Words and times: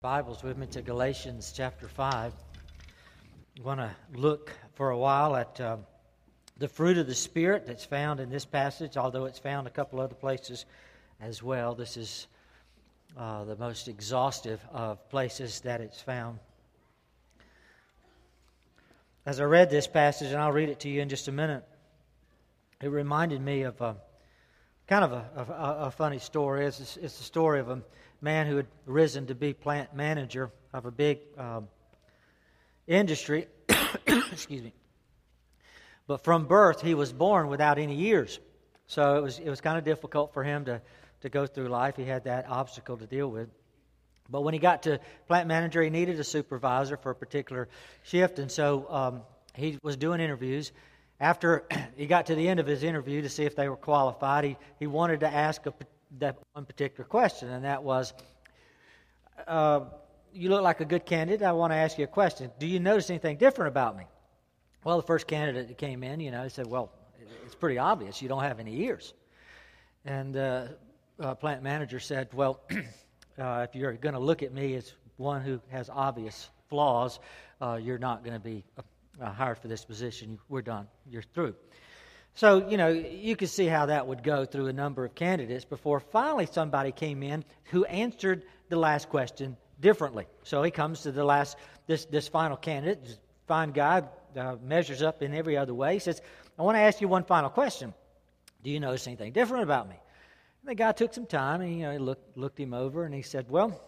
Bibles 0.00 0.44
with 0.44 0.56
me 0.56 0.68
to 0.68 0.80
Galatians 0.80 1.52
chapter 1.52 1.88
5. 1.88 2.32
I 2.32 3.62
want 3.64 3.80
to 3.80 3.90
look 4.14 4.52
for 4.74 4.90
a 4.90 4.96
while 4.96 5.34
at 5.34 5.60
uh, 5.60 5.78
the 6.56 6.68
fruit 6.68 6.98
of 6.98 7.08
the 7.08 7.16
Spirit 7.16 7.66
that's 7.66 7.84
found 7.84 8.20
in 8.20 8.30
this 8.30 8.44
passage, 8.44 8.96
although 8.96 9.24
it's 9.24 9.40
found 9.40 9.66
a 9.66 9.70
couple 9.70 10.00
other 10.00 10.14
places 10.14 10.66
as 11.20 11.42
well. 11.42 11.74
This 11.74 11.96
is 11.96 12.28
uh, 13.18 13.42
the 13.42 13.56
most 13.56 13.88
exhaustive 13.88 14.64
of 14.70 15.08
places 15.10 15.62
that 15.62 15.80
it's 15.80 16.00
found. 16.00 16.38
As 19.26 19.40
I 19.40 19.44
read 19.46 19.68
this 19.68 19.88
passage, 19.88 20.28
and 20.28 20.40
I'll 20.40 20.52
read 20.52 20.68
it 20.68 20.78
to 20.80 20.88
you 20.88 21.02
in 21.02 21.08
just 21.08 21.26
a 21.26 21.32
minute, 21.32 21.64
it 22.80 22.86
reminded 22.86 23.40
me 23.40 23.62
of 23.62 23.80
a, 23.80 23.84
uh, 23.84 23.94
kind 24.86 25.04
of 25.04 25.10
a, 25.10 25.24
a, 25.36 25.86
a 25.86 25.90
funny 25.90 26.20
story. 26.20 26.66
It's, 26.66 26.96
it's 26.96 27.18
the 27.18 27.24
story 27.24 27.58
of 27.58 27.68
a 27.68 27.82
man 28.20 28.46
who 28.46 28.56
had 28.56 28.66
risen 28.86 29.26
to 29.26 29.34
be 29.34 29.52
plant 29.52 29.94
manager 29.94 30.50
of 30.72 30.86
a 30.86 30.90
big 30.90 31.18
um, 31.36 31.68
industry. 32.86 33.46
Excuse 34.06 34.62
me. 34.62 34.72
But 36.06 36.24
from 36.24 36.46
birth, 36.46 36.80
he 36.80 36.94
was 36.94 37.12
born 37.12 37.48
without 37.48 37.78
any 37.78 38.00
ears. 38.06 38.40
So 38.86 39.16
it 39.16 39.22
was, 39.22 39.38
it 39.38 39.50
was 39.50 39.60
kind 39.60 39.76
of 39.76 39.84
difficult 39.84 40.32
for 40.32 40.42
him 40.42 40.64
to, 40.64 40.80
to 41.20 41.28
go 41.28 41.46
through 41.46 41.68
life. 41.68 41.96
He 41.96 42.04
had 42.04 42.24
that 42.24 42.48
obstacle 42.48 42.96
to 42.96 43.06
deal 43.06 43.30
with. 43.30 43.48
But 44.30 44.42
when 44.42 44.54
he 44.54 44.60
got 44.60 44.84
to 44.84 45.00
plant 45.26 45.46
manager, 45.48 45.82
he 45.82 45.90
needed 45.90 46.18
a 46.18 46.24
supervisor 46.24 46.96
for 46.96 47.10
a 47.10 47.14
particular 47.14 47.68
shift. 48.02 48.38
And 48.38 48.50
so 48.50 48.86
um, 48.90 49.22
he 49.54 49.78
was 49.82 49.96
doing 49.96 50.20
interviews. 50.20 50.72
After 51.20 51.64
he 51.96 52.06
got 52.06 52.26
to 52.26 52.34
the 52.34 52.48
end 52.48 52.60
of 52.60 52.66
his 52.66 52.82
interview 52.82 53.22
to 53.22 53.28
see 53.28 53.44
if 53.44 53.54
they 53.54 53.68
were 53.68 53.76
qualified, 53.76 54.44
he, 54.44 54.56
he 54.78 54.86
wanted 54.86 55.20
to 55.20 55.28
ask 55.28 55.64
a 55.66 55.74
that 56.18 56.38
one 56.52 56.64
particular 56.64 57.04
question, 57.04 57.50
and 57.50 57.64
that 57.64 57.82
was, 57.82 58.12
uh, 59.46 59.80
"You 60.32 60.50
look 60.50 60.62
like 60.62 60.80
a 60.80 60.84
good 60.84 61.04
candidate. 61.04 61.42
I 61.42 61.52
want 61.52 61.72
to 61.72 61.76
ask 61.76 61.98
you 61.98 62.04
a 62.04 62.08
question. 62.08 62.50
Do 62.58 62.66
you 62.66 62.80
notice 62.80 63.10
anything 63.10 63.36
different 63.36 63.68
about 63.68 63.96
me?" 63.96 64.04
Well, 64.84 64.96
the 64.96 65.06
first 65.06 65.26
candidate 65.26 65.68
that 65.68 65.78
came 65.78 66.02
in, 66.02 66.20
you 66.20 66.30
know, 66.30 66.42
he 66.42 66.48
said, 66.48 66.66
"Well, 66.66 66.92
it's 67.44 67.54
pretty 67.54 67.78
obvious. 67.78 68.22
You 68.22 68.28
don't 68.28 68.42
have 68.42 68.60
any 68.60 68.80
ears." 68.82 69.14
And 70.04 70.36
uh, 70.36 70.68
uh, 71.20 71.34
plant 71.34 71.62
manager 71.62 72.00
said, 72.00 72.32
"Well, 72.32 72.60
uh, 73.38 73.66
if 73.68 73.74
you're 73.74 73.92
going 73.92 74.14
to 74.14 74.20
look 74.20 74.42
at 74.42 74.52
me 74.52 74.74
as 74.74 74.94
one 75.16 75.42
who 75.42 75.60
has 75.68 75.90
obvious 75.90 76.50
flaws, 76.68 77.20
uh, 77.60 77.78
you're 77.80 77.98
not 77.98 78.24
going 78.24 78.34
to 78.34 78.42
be 78.42 78.64
uh, 79.20 79.30
hired 79.30 79.58
for 79.58 79.68
this 79.68 79.84
position. 79.84 80.38
We're 80.48 80.62
done. 80.62 80.88
You're 81.10 81.22
through." 81.22 81.54
So, 82.38 82.68
you 82.68 82.76
know, 82.76 82.86
you 82.86 83.34
could 83.34 83.48
see 83.48 83.66
how 83.66 83.86
that 83.86 84.06
would 84.06 84.22
go 84.22 84.44
through 84.44 84.68
a 84.68 84.72
number 84.72 85.04
of 85.04 85.12
candidates 85.16 85.64
before 85.64 85.98
finally 85.98 86.46
somebody 86.46 86.92
came 86.92 87.24
in 87.24 87.44
who 87.64 87.84
answered 87.86 88.44
the 88.68 88.76
last 88.76 89.08
question 89.08 89.56
differently. 89.80 90.24
So 90.44 90.62
he 90.62 90.70
comes 90.70 91.00
to 91.00 91.10
the 91.10 91.24
last, 91.24 91.56
this, 91.88 92.04
this 92.04 92.28
final 92.28 92.56
candidate, 92.56 93.18
fine 93.48 93.72
guy, 93.72 94.04
uh, 94.36 94.54
measures 94.62 95.02
up 95.02 95.20
in 95.20 95.34
every 95.34 95.56
other 95.56 95.74
way. 95.74 95.94
He 95.94 95.98
says, 95.98 96.22
I 96.56 96.62
want 96.62 96.76
to 96.76 96.80
ask 96.80 97.00
you 97.00 97.08
one 97.08 97.24
final 97.24 97.50
question. 97.50 97.92
Do 98.62 98.70
you 98.70 98.78
notice 98.78 99.08
anything 99.08 99.32
different 99.32 99.64
about 99.64 99.88
me? 99.88 99.96
And 100.62 100.70
the 100.70 100.76
guy 100.76 100.92
took 100.92 101.12
some 101.12 101.26
time 101.26 101.60
and 101.60 101.74
you 101.74 101.82
know, 101.86 101.90
he 101.90 101.98
looked, 101.98 102.38
looked 102.38 102.60
him 102.60 102.72
over 102.72 103.02
and 103.02 103.12
he 103.12 103.22
said, 103.22 103.50
Well, 103.50 103.80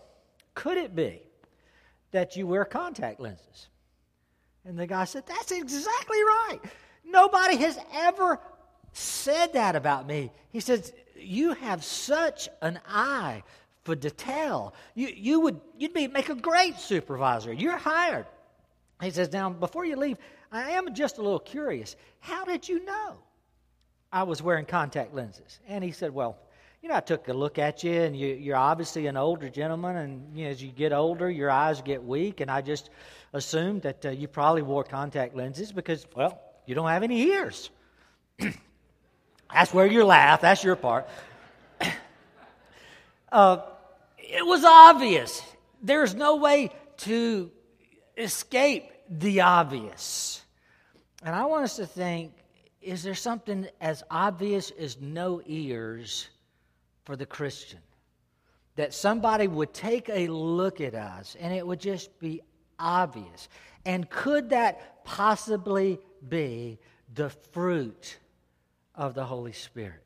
could 0.55 0.77
it 0.77 0.97
be 0.97 1.23
that 2.11 2.35
you 2.35 2.49
wear 2.49 2.65
contact 2.65 3.21
lenses? 3.21 3.69
And 4.65 4.77
the 4.77 4.89
guy 4.89 5.05
said, 5.05 5.25
That's 5.25 5.53
exactly 5.53 6.19
right. 6.19 6.59
Nobody 7.05 7.57
has 7.57 7.79
ever 7.95 8.39
said 8.93 9.53
that 9.55 9.77
about 9.77 10.07
me. 10.07 10.31
He 10.51 10.61
says, 10.61 10.93
You 11.17 11.55
have 11.55 11.85
such 11.85 12.49
an 12.63 12.81
eye 12.89 13.43
for 13.83 13.95
detail. 13.95 14.75
You, 14.95 15.09
you 15.09 15.41
would 15.41 15.61
you'd 15.79 15.95
be 15.95 16.09
make 16.09 16.29
a 16.29 16.35
great 16.35 16.79
supervisor. 16.79 17.53
You're 17.53 17.77
hired. 17.77 18.27
He 19.03 19.11
says, 19.11 19.33
Now, 19.33 19.51
before 19.51 19.85
you 19.85 19.97
leave, 19.97 20.19
I 20.53 20.73
am 20.73 20.95
just 20.95 21.19
a 21.19 21.23
little 21.23 21.39
curious. 21.39 21.97
How 22.21 22.45
did 22.45 22.69
you 22.69 22.85
know 22.85 23.17
I 24.13 24.25
was 24.25 24.43
wearing 24.43 24.67
contact 24.67 25.15
lenses? 25.15 25.61
And 25.69 25.83
he 25.83 25.93
said, 25.93 26.13
Well, 26.13 26.37
you 26.83 26.89
know, 26.89 26.97
I 26.97 27.01
took 27.01 27.29
a 27.29 27.33
look 27.33 27.59
at 27.59 27.85
you, 27.85 27.93
and 27.93 28.17
you, 28.17 28.55
are 28.55 28.57
obviously 28.57 29.07
an 29.07 29.17
older 29.17 29.51
gentleman, 29.51 29.97
and 29.97 30.37
you 30.37 30.45
know, 30.45 30.51
as 30.51 30.63
you 30.63 30.71
get 30.71 30.93
older, 30.93 31.31
your 31.31 31.51
eyes 31.51 31.83
get 31.83 32.03
weak, 32.03 32.41
and 32.41 32.51
I 32.51 32.63
just 32.63 32.89
assumed 33.35 33.83
that 33.83 34.07
uh, 34.07 34.11
you 34.11 34.27
probably 34.29 34.63
wore 34.63 34.83
contact 34.83 35.37
lenses 35.37 35.73
because, 35.73 36.07
well, 36.17 36.41
you 36.67 36.75
don't 36.75 36.89
have 36.89 37.03
any 37.03 37.23
ears. 37.23 37.71
That's 39.53 39.75
where 39.75 39.87
you 39.87 40.05
laugh. 40.05 40.41
That's 40.41 40.63
your 40.63 40.77
part. 40.77 41.09
uh, 43.33 43.59
it 44.19 44.47
was 44.47 44.65
obvious. 44.65 45.43
There's 45.83 46.15
no 46.15 46.37
way 46.37 46.71
to 46.99 47.51
escape 48.17 48.85
the 49.09 49.41
obvious. 49.41 50.43
And 51.23 51.35
I 51.35 51.47
want 51.47 51.65
us 51.65 51.77
to 51.77 51.87
think 51.87 52.33
is 52.81 53.03
there 53.03 53.15
something 53.15 53.69
as 53.81 54.03
obvious 54.11 54.71
as 54.71 54.99
no 55.01 55.43
ears 55.45 56.31
for 57.05 57.15
the 57.15 57.27
Christian? 57.27 57.81
That 58.77 58.95
somebody 58.95 59.49
would 59.49 59.75
take 59.75 60.09
a 60.09 60.29
look 60.29 60.81
at 60.81 60.95
us 60.95 61.37
and 61.39 61.53
it 61.53 61.67
would 61.67 61.81
just 61.81 62.19
be 62.19 62.41
obvious. 62.79 63.49
And 63.85 64.09
could 64.09 64.51
that 64.51 65.05
possibly 65.05 65.99
be 66.29 66.79
the 67.15 67.31
fruit 67.31 68.19
of 68.95 69.15
the 69.15 69.25
Holy 69.25 69.53
Spirit. 69.53 70.05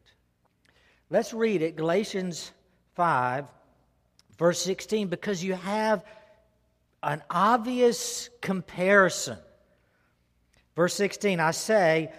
Let's 1.11 1.33
read 1.33 1.63
it, 1.63 1.77
Galatians 1.77 2.53
5, 2.95 3.47
verse 4.39 4.61
16, 4.63 5.09
because 5.09 5.43
you 5.45 5.55
have 5.55 6.05
an 7.03 7.23
obvious 7.31 8.31
comparison. 8.41 9.39
Verse 10.75 10.95
16, 10.95 11.41
I 11.41 11.51
say, 11.51 12.13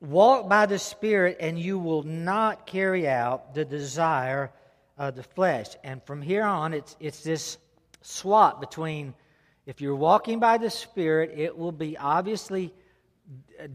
Walk 0.00 0.48
by 0.48 0.66
the 0.66 0.78
Spirit, 0.78 1.38
and 1.40 1.58
you 1.58 1.78
will 1.78 2.02
not 2.02 2.66
carry 2.66 3.08
out 3.08 3.54
the 3.54 3.64
desire 3.64 4.50
of 4.98 5.16
the 5.16 5.22
flesh. 5.22 5.68
And 5.82 6.02
from 6.04 6.20
here 6.20 6.44
on, 6.44 6.74
it's, 6.74 6.96
it's 7.00 7.22
this 7.22 7.56
swap 8.02 8.60
between 8.60 9.14
if 9.64 9.80
you're 9.80 9.96
walking 9.96 10.38
by 10.38 10.58
the 10.58 10.70
Spirit, 10.70 11.32
it 11.34 11.56
will 11.56 11.72
be 11.72 11.96
obviously 11.96 12.72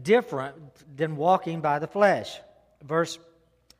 different 0.02 0.56
than 0.96 1.16
walking 1.16 1.60
by 1.60 1.78
the 1.78 1.86
flesh. 1.86 2.40
Verse 2.82 3.18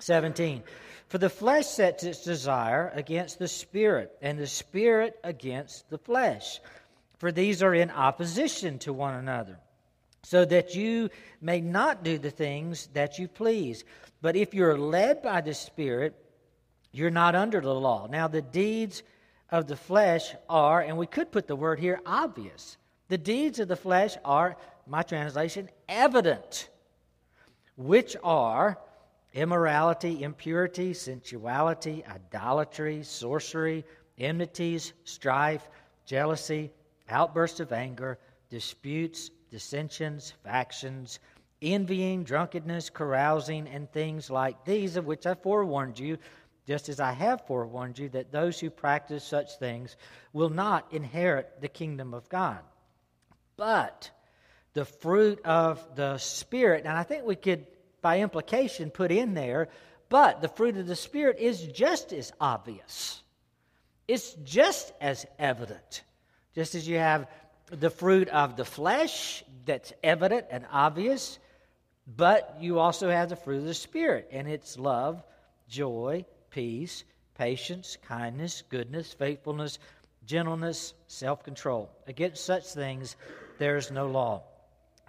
17 0.01 0.63
For 1.09 1.19
the 1.19 1.31
flesh 1.31 1.67
sets 1.67 2.05
its 2.05 2.25
desire 2.25 2.91
against 2.95 3.39
the 3.39 3.49
Spirit, 3.49 4.17
and 4.21 4.39
the 4.39 4.47
Spirit 4.47 5.19
against 5.25 5.89
the 5.91 5.99
flesh. 5.99 6.61
For 7.19 7.31
these 7.31 7.63
are 7.63 7.75
in 7.75 7.91
opposition 7.91 8.79
to 8.81 8.93
one 8.93 9.15
another, 9.15 9.59
so 10.25 10.45
that 10.45 10.75
you 10.75 11.11
may 11.41 11.61
not 11.61 12.03
do 12.03 12.19
the 12.19 12.31
things 12.31 12.89
that 12.95 13.19
you 13.19 13.29
please. 13.29 13.85
But 14.21 14.37
if 14.37 14.55
you're 14.55 14.79
led 14.79 15.23
by 15.23 15.41
the 15.41 15.55
Spirit, 15.55 16.15
you're 16.93 17.11
not 17.11 17.35
under 17.35 17.61
the 17.61 17.75
law. 17.75 18.07
Now, 18.11 18.29
the 18.29 18.43
deeds 18.43 19.03
of 19.51 19.67
the 19.67 19.77
flesh 19.77 20.35
are, 20.49 20.81
and 20.81 20.97
we 20.97 21.07
could 21.07 21.31
put 21.31 21.47
the 21.47 21.57
word 21.57 21.79
here, 21.79 22.01
obvious. 22.05 22.77
The 23.09 23.19
deeds 23.19 23.59
of 23.59 23.69
the 23.69 23.77
flesh 23.77 24.17
are, 24.25 24.57
my 24.87 25.03
translation, 25.03 25.69
evident, 25.89 26.69
which 27.77 28.17
are 28.23 28.79
immorality, 29.33 30.23
impurity, 30.23 30.93
sensuality, 30.93 32.05
idolatry, 32.07 33.03
sorcery, 33.03 33.85
enmities, 34.19 34.93
strife, 35.05 35.69
jealousy, 36.05 36.71
outbursts 37.09 37.61
of 37.61 37.73
anger, 37.73 38.19
disputes, 38.51 39.31
dissensions, 39.51 40.35
factions, 40.45 41.19
envying, 41.63 42.25
drunkenness, 42.25 42.91
carousing, 42.91 43.67
and 43.69 43.91
things 43.93 44.31
like 44.31 44.65
these, 44.65 44.97
of 44.97 45.07
which 45.07 45.27
I 45.27 45.35
forewarned 45.35 45.99
you 45.99 46.19
just 46.67 46.89
as 46.89 47.01
I 47.01 47.13
have 47.13 47.47
forewarned 47.47 47.99
you 47.99 48.09
that 48.11 48.31
those 48.31 48.61
who 48.61 48.71
practice 48.71 49.25
such 49.25 49.57
things 49.57 49.97
will 50.33 50.49
not 50.49 50.87
inherit 50.93 51.61
the 51.61 51.69
kingdom 51.69 52.15
of 52.15 52.29
God. 52.29 52.61
But 53.57 54.11
the 54.75 54.85
fruit 54.85 55.41
of 55.45 55.85
the 55.97 56.19
Spirit, 56.19 56.85
and 56.85 56.97
I 56.97 57.03
think 57.03 57.25
we 57.25 57.37
could, 57.37 57.67
by 58.01 58.21
implication, 58.21 58.91
put 58.91 59.13
in 59.13 59.35
there, 59.35 59.69
but 60.09 60.41
the 60.41 60.49
fruit 60.49 60.77
of 60.77 60.87
the 60.87 60.97
Spirit 60.97 61.39
is 61.39 61.63
just 61.63 62.13
as 62.13 62.33
obvious. 62.41 63.23
It's 64.09 64.33
just 64.45 64.93
as 65.01 65.27
evident. 65.39 66.03
Just 66.55 66.75
as 66.75 66.87
you 66.87 66.99
have 66.99 67.29
the 67.71 67.91
fruit 67.91 68.29
of 68.29 68.57
the 68.57 68.65
flesh 68.65 69.43
that's 69.65 69.93
evident 70.03 70.47
and 70.51 70.67
obvious, 70.71 71.39
but 72.07 72.59
you 72.61 72.79
also 72.79 73.09
have 73.11 73.29
the 73.29 73.37
fruit 73.37 73.59
of 73.59 73.65
the 73.65 73.75
Spirit, 73.75 74.29
and 74.33 74.49
it's 74.49 74.79
love, 74.79 75.23
joy, 75.69 76.25
peace, 76.51 77.05
patience, 77.39 77.97
kindness, 78.07 78.63
goodness, 78.69 79.13
faithfulness, 79.13 79.79
gentleness, 80.27 80.95
self 81.07 81.43
control. 81.43 81.91
Against 82.07 82.45
such 82.45 82.67
things 82.67 83.17
there 83.59 83.77
is 83.77 83.91
no 83.91 84.07
law. 84.07 84.43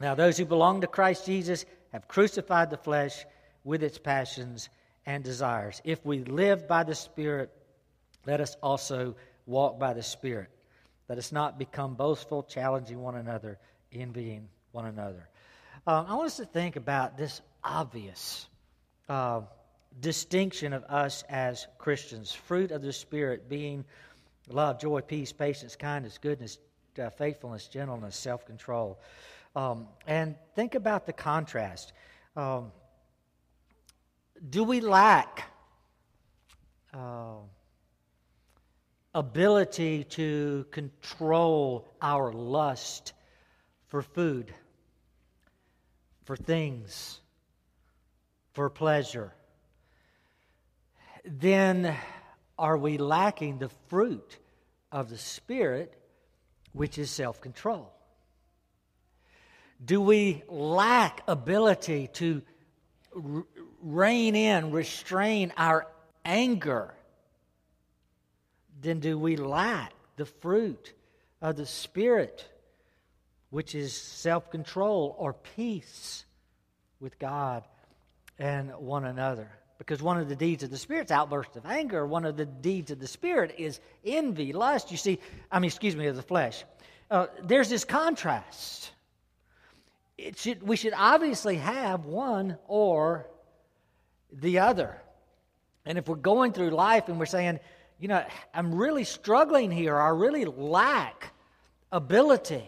Now, 0.02 0.16
those 0.16 0.38
who 0.38 0.46
belong 0.46 0.82
to 0.82 0.88
Christ 0.88 1.26
Jesus 1.26 1.66
have 1.92 2.08
crucified 2.08 2.70
the 2.70 2.78
flesh 2.78 3.26
with 3.64 3.84
its 3.84 3.98
passions 3.98 4.70
and 5.06 5.24
desires. 5.24 5.82
If 5.84 6.06
we 6.06 6.24
live 6.24 6.68
by 6.68 6.84
the 6.84 6.96
Spirit, 6.96 7.52
let 8.26 8.42
us 8.42 8.56
also 8.64 9.16
walk 9.46 9.80
by 9.80 9.94
the 9.94 10.04
Spirit. 10.04 10.50
Let 11.10 11.18
us 11.18 11.32
not 11.32 11.60
become 11.60 11.96
boastful, 11.96 12.44
challenging 12.44 13.02
one 13.02 13.16
another, 13.16 13.60
envying 13.92 14.48
one 14.72 14.86
another. 14.86 15.28
Um, 15.86 16.06
I 16.08 16.16
want 16.16 16.28
us 16.28 16.38
to 16.38 16.46
think 16.46 16.76
about 16.76 17.18
this 17.18 17.42
obvious 17.64 18.48
uh, 19.10 19.42
distinction 20.00 20.74
of 20.74 20.84
us 20.86 21.24
as 21.30 21.68
Christians 21.78 22.32
fruit 22.32 22.72
of 22.72 22.82
the 22.82 22.94
Spirit 22.94 23.50
being 23.50 23.86
love, 24.50 24.80
joy, 24.80 25.02
peace, 25.02 25.32
patience, 25.32 25.76
kindness, 25.76 26.18
goodness, 26.18 26.58
uh, 27.02 27.10
faithfulness, 27.10 27.68
gentleness, 27.68 28.16
self 28.16 28.46
control. 28.46 29.00
Um, 29.56 29.88
and 30.08 30.36
think 30.56 30.76
about 30.76 31.06
the 31.06 31.14
contrast. 31.14 31.94
Um, 32.36 32.72
do 34.50 34.64
we 34.64 34.82
lack 34.82 35.52
uh, 36.94 37.36
ability 39.14 40.06
to 40.06 40.66
control 40.72 41.88
our 42.02 42.34
lust 42.34 43.14
for 43.88 44.02
food, 44.02 44.54
for 46.26 46.36
things, 46.36 47.22
for 48.54 48.70
pleasure? 48.70 49.34
Then 51.24 51.96
are 52.58 52.78
we 52.78 52.98
lacking 52.98 53.60
the 53.60 53.70
fruit 53.88 54.38
of 54.92 55.10
the 55.10 55.18
Spirit, 55.18 55.94
which 56.74 56.98
is 56.98 57.10
self 57.12 57.40
control? 57.40 57.94
Do 59.84 60.02
we 60.02 60.44
lack 60.48 61.24
ability 61.28 62.10
to 62.14 62.42
rein 63.82 64.36
in, 64.36 64.72
restrain 64.72 65.52
our 65.58 65.88
anger? 66.24 66.94
Then 68.82 69.00
do 69.00 69.18
we 69.18 69.36
lack 69.36 69.94
the 70.16 70.26
fruit 70.26 70.94
of 71.42 71.56
the 71.56 71.66
Spirit, 71.66 72.48
which 73.50 73.76
is 73.76 73.94
self 73.94 74.50
control 74.52 75.16
or 75.18 75.34
peace 75.34 76.26
with 77.00 77.20
God 77.20 77.64
and 78.40 78.72
one 78.78 79.06
another? 79.06 79.50
Because 79.80 80.02
one 80.02 80.18
of 80.18 80.30
the 80.30 80.36
deeds 80.36 80.64
of 80.64 80.70
the 80.70 80.78
Spirit's 80.78 81.12
outbursts 81.12 81.58
of 81.58 81.66
anger. 81.66 82.06
One 82.06 82.26
of 82.26 82.38
the 82.38 82.46
deeds 82.46 82.92
of 82.92 83.00
the 83.00 83.08
Spirit 83.08 83.56
is 83.58 83.82
envy, 84.06 84.54
lust. 84.54 84.92
You 84.92 84.98
see, 84.98 85.20
I 85.52 85.60
mean, 85.60 85.68
excuse 85.68 85.96
me, 85.96 86.08
of 86.08 86.16
the 86.16 86.22
flesh. 86.22 86.64
Uh, 87.12 87.28
there's 87.44 87.70
this 87.70 87.84
contrast. 87.84 88.92
It 90.24 90.38
should, 90.38 90.64
we 90.64 90.76
should 90.76 90.94
obviously 90.96 91.58
have 91.58 92.06
one 92.06 92.58
or 92.68 93.28
the 94.32 94.60
other. 94.60 95.02
And 95.86 95.98
if 95.98 96.08
we're 96.08 96.16
going 96.16 96.54
through 96.54 96.70
life 96.70 97.10
and 97.10 97.20
we're 97.20 97.26
saying, 97.26 97.60
you 98.00 98.08
know, 98.08 98.24
I'm 98.54 98.74
really 98.74 99.04
struggling 99.04 99.72
here, 99.72 100.00
I 100.00 100.10
really 100.10 100.46
lack 100.46 101.34
ability, 101.92 102.64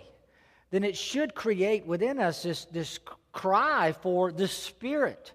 then 0.72 0.84
it 0.84 0.98
should 0.98 1.34
create 1.34 1.86
within 1.86 2.20
us 2.20 2.44
this, 2.44 2.66
this 2.66 3.00
cry 3.32 3.94
for 4.02 4.32
the 4.32 4.48
Spirit 4.48 5.32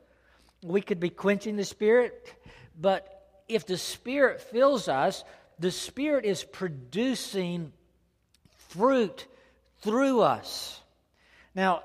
we 0.63 0.81
could 0.81 1.01
be 1.01 1.11
quenching 1.11 1.57
the 1.57 1.65
Spirit, 1.65 2.35
but 2.79 3.43
if 3.49 3.67
the 3.67 3.79
Spirit 3.79 4.41
fills 4.41 4.89
us, 4.89 5.25
the 5.59 5.71
Spirit 5.71 6.25
is 6.25 6.45
producing 6.45 7.73
fruit 8.69 9.27
through 9.81 10.21
us. 10.21 10.81
Now, 11.55 11.83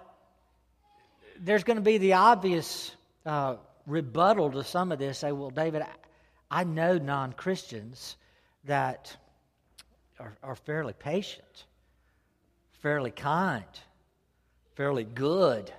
there's 1.39 1.63
going 1.63 1.77
to 1.77 1.83
be 1.83 1.97
the 1.97 2.13
obvious 2.13 2.91
uh, 3.25 3.55
rebuttal 3.85 4.51
to 4.51 4.63
some 4.63 4.91
of 4.91 4.99
this. 4.99 5.19
Say, 5.19 5.31
well, 5.31 5.49
David, 5.49 5.83
I 6.49 6.63
know 6.63 6.97
non 6.97 7.33
Christians 7.33 8.15
that 8.65 9.15
are, 10.19 10.33
are 10.43 10.55
fairly 10.55 10.93
patient, 10.93 11.65
fairly 12.81 13.11
kind, 13.11 13.63
fairly 14.75 15.03
good, 15.03 15.71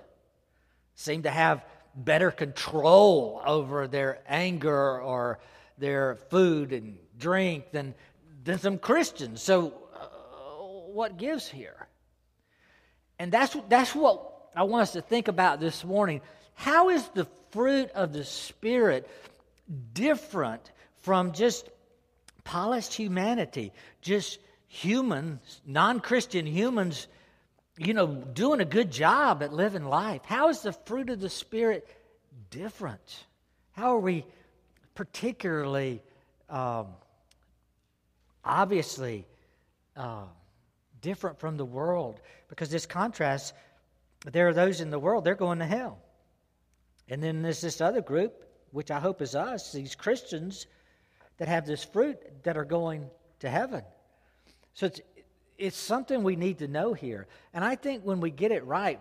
seem 0.95 1.23
to 1.23 1.29
have 1.31 1.65
better 1.95 2.31
control 2.31 3.41
over 3.45 3.87
their 3.87 4.19
anger 4.27 5.01
or 5.01 5.39
their 5.77 6.15
food 6.29 6.73
and 6.73 6.97
drink 7.17 7.71
than, 7.71 7.95
than 8.43 8.59
some 8.59 8.77
Christians. 8.77 9.41
So, 9.41 9.73
uh, 9.95 10.07
what 10.91 11.17
gives 11.17 11.47
here? 11.47 11.87
And 13.19 13.31
that's, 13.31 13.55
that's 13.69 13.95
what 13.95 14.36
I 14.57 14.63
want 14.63 14.81
us 14.81 14.93
to 14.93 15.01
think 15.01 15.27
about 15.27 15.59
this 15.59 15.85
morning. 15.85 16.21
How 16.55 16.89
is 16.89 17.07
the 17.09 17.27
fruit 17.51 17.91
of 17.91 18.11
the 18.11 18.23
Spirit 18.23 19.07
different 19.93 20.71
from 21.03 21.33
just 21.33 21.69
polished 22.43 22.93
humanity, 22.93 23.71
just 24.01 24.39
humans, 24.67 25.61
non 25.65 25.99
Christian 25.99 26.45
humans 26.45 27.07
you 27.77 27.93
know, 27.93 28.07
doing 28.07 28.59
a 28.59 28.65
good 28.65 28.91
job 28.91 29.43
at 29.43 29.53
living 29.53 29.85
life? 29.85 30.21
How 30.25 30.49
is 30.49 30.61
the 30.61 30.73
fruit 30.73 31.11
of 31.11 31.19
the 31.19 31.29
Spirit 31.29 31.87
different? 32.49 33.25
How 33.73 33.95
are 33.95 33.99
we 33.99 34.25
particularly, 34.95 36.01
um, 36.49 36.87
obviously, 38.43 39.27
uh, 39.95 40.23
different 41.01 41.39
from 41.39 41.57
the 41.57 41.65
world? 41.65 42.19
Because 42.49 42.69
this 42.71 42.87
contrast, 42.87 43.53
there 44.25 44.47
are 44.47 44.53
those 44.53 44.81
in 44.81 44.89
the 44.89 44.99
world, 44.99 45.23
they're 45.23 45.35
going 45.35 45.59
to 45.59 45.65
hell. 45.65 45.99
And 47.09 47.23
then 47.23 47.41
there's 47.41 47.61
this 47.61 47.81
other 47.81 48.01
group, 48.01 48.45
which 48.71 48.91
I 48.91 48.99
hope 48.99 49.21
is 49.21 49.35
us, 49.35 49.71
these 49.71 49.95
Christians 49.95 50.67
that 51.37 51.47
have 51.47 51.65
this 51.65 51.83
fruit 51.83 52.17
that 52.43 52.57
are 52.57 52.65
going 52.65 53.09
to 53.39 53.49
heaven. 53.49 53.83
So 54.73 54.87
it's, 54.87 55.01
it's 55.57 55.77
something 55.77 56.23
we 56.23 56.35
need 56.35 56.59
to 56.59 56.67
know 56.67 56.93
here. 56.93 57.27
And 57.53 57.63
I 57.63 57.75
think 57.75 58.03
when 58.03 58.19
we 58.19 58.31
get 58.31 58.51
it 58.51 58.65
right, 58.65 58.99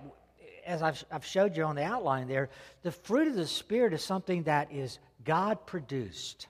as 0.65 0.83
I've, 0.83 1.05
I've 1.11 1.25
showed 1.25 1.57
you 1.57 1.65
on 1.65 1.77
the 1.77 1.85
outline 1.85 2.29
there, 2.29 2.51
the 2.83 2.93
fruit 2.93 3.29
of 3.29 3.35
the 3.35 3.47
Spirit 3.47 3.93
is 3.93 4.03
something 4.03 4.45
that 4.45 4.73
is 4.73 4.99
God 5.25 5.67
produced, 5.67 6.49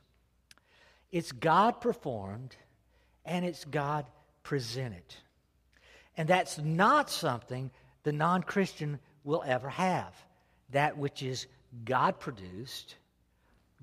it's 1.12 1.32
God 1.32 1.80
performed, 1.80 2.56
and 3.24 3.44
it's 3.44 3.64
God 3.64 4.06
presented. 4.42 5.02
And 6.16 6.28
that's 6.28 6.58
not 6.58 7.10
something 7.10 7.70
the 8.06 8.12
non 8.12 8.42
Christian 8.42 9.00
will 9.24 9.42
ever 9.44 9.68
have. 9.68 10.14
That 10.70 10.96
which 10.96 11.22
is 11.22 11.46
God 11.84 12.20
produced, 12.20 12.94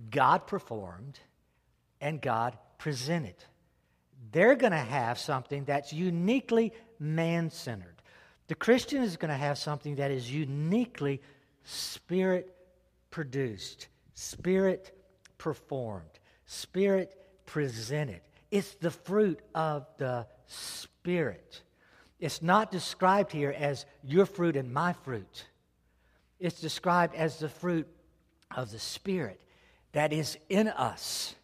God 0.10 0.48
performed, 0.48 1.20
and 2.02 2.22
God 2.22 2.58
presented 2.78 3.36
they're 4.32 4.56
going 4.56 4.72
to 4.72 4.78
have 4.78 5.20
something 5.20 5.66
that's 5.66 5.92
uniquely 5.92 6.74
man 7.00 7.50
centered. 7.50 8.02
The 8.48 8.56
Christian 8.56 9.04
is 9.04 9.18
going 9.18 9.32
to 9.32 9.38
have 9.38 9.58
something 9.58 9.96
that 9.96 10.12
is 10.12 10.32
uniquely 10.32 11.22
spirit 11.64 12.56
produced, 13.12 13.88
spirit 14.14 14.98
performed, 15.38 16.20
spirit 16.46 17.16
presented. 17.46 18.22
It's 18.50 18.76
the 18.76 18.92
fruit 18.92 19.40
of 19.54 19.88
the 19.98 20.28
Spirit. 20.46 21.62
It's 22.24 22.42
not 22.42 22.72
described 22.72 23.32
here 23.32 23.54
as 23.56 23.86
your 24.04 24.26
fruit 24.26 24.56
and 24.56 24.74
my 24.74 24.94
fruit. 24.94 25.46
It's 26.40 26.62
described 26.62 27.16
as 27.16 27.38
the 27.38 27.50
fruit 27.50 27.88
of 28.56 28.72
the 28.72 28.80
Spirit 28.80 29.42
that 29.92 30.14
is 30.14 30.38
in 30.50 30.68
us 30.70 31.36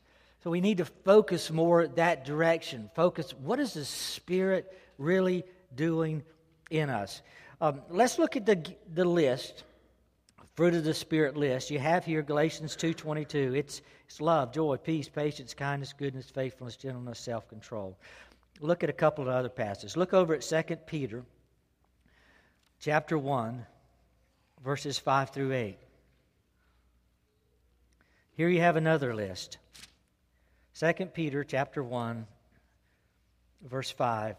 so 0.43 0.49
we 0.49 0.61
need 0.61 0.77
to 0.77 0.85
focus 0.85 1.51
more 1.51 1.87
that 1.87 2.23
direction. 2.23 2.89
Focus, 2.95 3.33
what 3.33 3.59
is 3.59 3.73
the 3.73 3.83
Spirit 3.83 4.77
really 4.97 5.43
doing 5.75 6.23
in 6.69 6.89
us? 6.89 7.21
Um, 7.59 7.81
let's 7.89 8.17
look 8.17 8.37
at 8.37 8.45
the, 8.45 8.63
the 8.93 9.03
list, 9.03 9.65
fruit 10.55 10.73
of 10.75 10.85
the 10.85 10.93
Spirit 10.93 11.35
list. 11.35 11.69
You 11.71 11.79
have 11.79 12.05
here 12.05 12.21
Galatians 12.21 12.77
2.22. 12.77 13.57
It's, 13.57 13.81
it's 14.05 14.21
love, 14.21 14.53
joy, 14.53 14.77
peace, 14.77 15.09
patience, 15.09 15.53
kindness, 15.53 15.91
goodness, 15.91 16.29
faithfulness, 16.29 16.77
gentleness, 16.77 17.19
self-control. 17.19 17.97
Look 18.59 18.83
at 18.83 18.89
a 18.89 18.93
couple 18.93 19.23
of 19.23 19.29
other 19.29 19.49
passages. 19.49 19.95
Look 19.95 20.13
over 20.13 20.33
at 20.33 20.41
2 20.41 20.75
Peter 20.85 21.23
chapter 22.79 23.17
1, 23.17 23.65
verses 24.63 24.97
5 24.97 25.29
through 25.29 25.53
8. 25.53 25.77
Here 28.35 28.49
you 28.49 28.61
have 28.61 28.75
another 28.75 29.13
list. 29.13 29.57
2 30.79 30.93
Peter 31.07 31.43
chapter 31.43 31.83
1 31.83 32.25
verse 33.63 33.91
5 33.91 34.37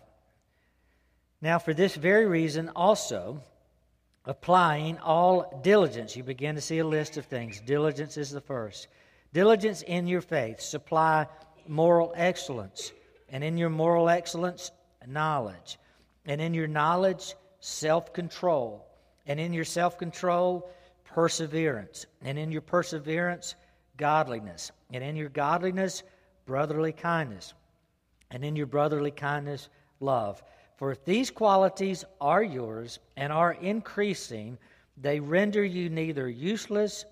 Now 1.42 1.58
for 1.58 1.74
this 1.74 1.94
very 1.94 2.24
reason 2.26 2.70
also 2.74 3.42
applying 4.24 4.98
all 4.98 5.60
diligence 5.62 6.16
you 6.16 6.22
begin 6.22 6.54
to 6.54 6.60
see 6.62 6.78
a 6.78 6.86
list 6.86 7.18
of 7.18 7.26
things 7.26 7.60
diligence 7.60 8.16
is 8.16 8.30
the 8.30 8.40
first 8.40 8.88
diligence 9.34 9.82
in 9.82 10.06
your 10.06 10.22
faith 10.22 10.60
supply 10.60 11.26
moral 11.68 12.14
excellence 12.16 12.92
and 13.30 13.42
in 13.42 13.56
your 13.56 13.70
moral 13.70 14.08
excellence 14.08 14.70
knowledge. 15.06 15.78
And 16.26 16.40
in 16.40 16.54
your 16.54 16.68
knowledge 16.68 17.34
self-control. 17.60 18.86
And 19.26 19.40
in 19.40 19.52
your 19.52 19.64
self-control 19.64 20.70
perseverance. 21.04 22.06
And 22.22 22.38
in 22.38 22.52
your 22.52 22.62
perseverance 22.62 23.54
godliness. 23.96 24.72
And 24.92 25.02
in 25.02 25.16
your 25.16 25.28
godliness 25.28 26.02
brotherly 26.50 26.92
kindness, 26.92 27.54
and 28.32 28.44
in 28.44 28.56
your 28.56 28.66
brotherly 28.66 29.12
kindness, 29.12 29.68
love. 30.00 30.42
For 30.78 30.90
if 30.90 31.04
these 31.04 31.30
qualities 31.30 32.04
are 32.20 32.42
yours 32.42 32.98
and 33.16 33.32
are 33.32 33.52
increasing, 33.52 34.58
they 34.96 35.20
render 35.20 35.64
you 35.64 35.88
neither 35.88 36.28
useless, 36.28 37.04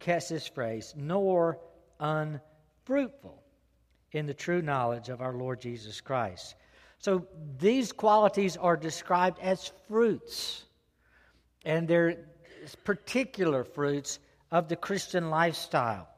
catch 0.00 0.30
this 0.30 0.48
phrase, 0.48 0.94
nor 0.96 1.60
unfruitful 2.00 3.40
in 4.16 4.26
the 4.26 4.34
true 4.34 4.62
knowledge 4.62 5.08
of 5.08 5.20
our 5.20 5.32
Lord 5.32 5.60
Jesus 5.60 6.00
Christ. 6.00 6.54
So 6.98 7.26
these 7.58 7.92
qualities 7.92 8.56
are 8.56 8.76
described 8.76 9.38
as 9.40 9.72
fruits, 9.86 10.64
and 11.64 11.86
they're 11.86 12.16
particular 12.84 13.64
fruits 13.64 14.18
of 14.50 14.68
the 14.68 14.76
Christian 14.76 15.30
lifestyle. 15.30 16.08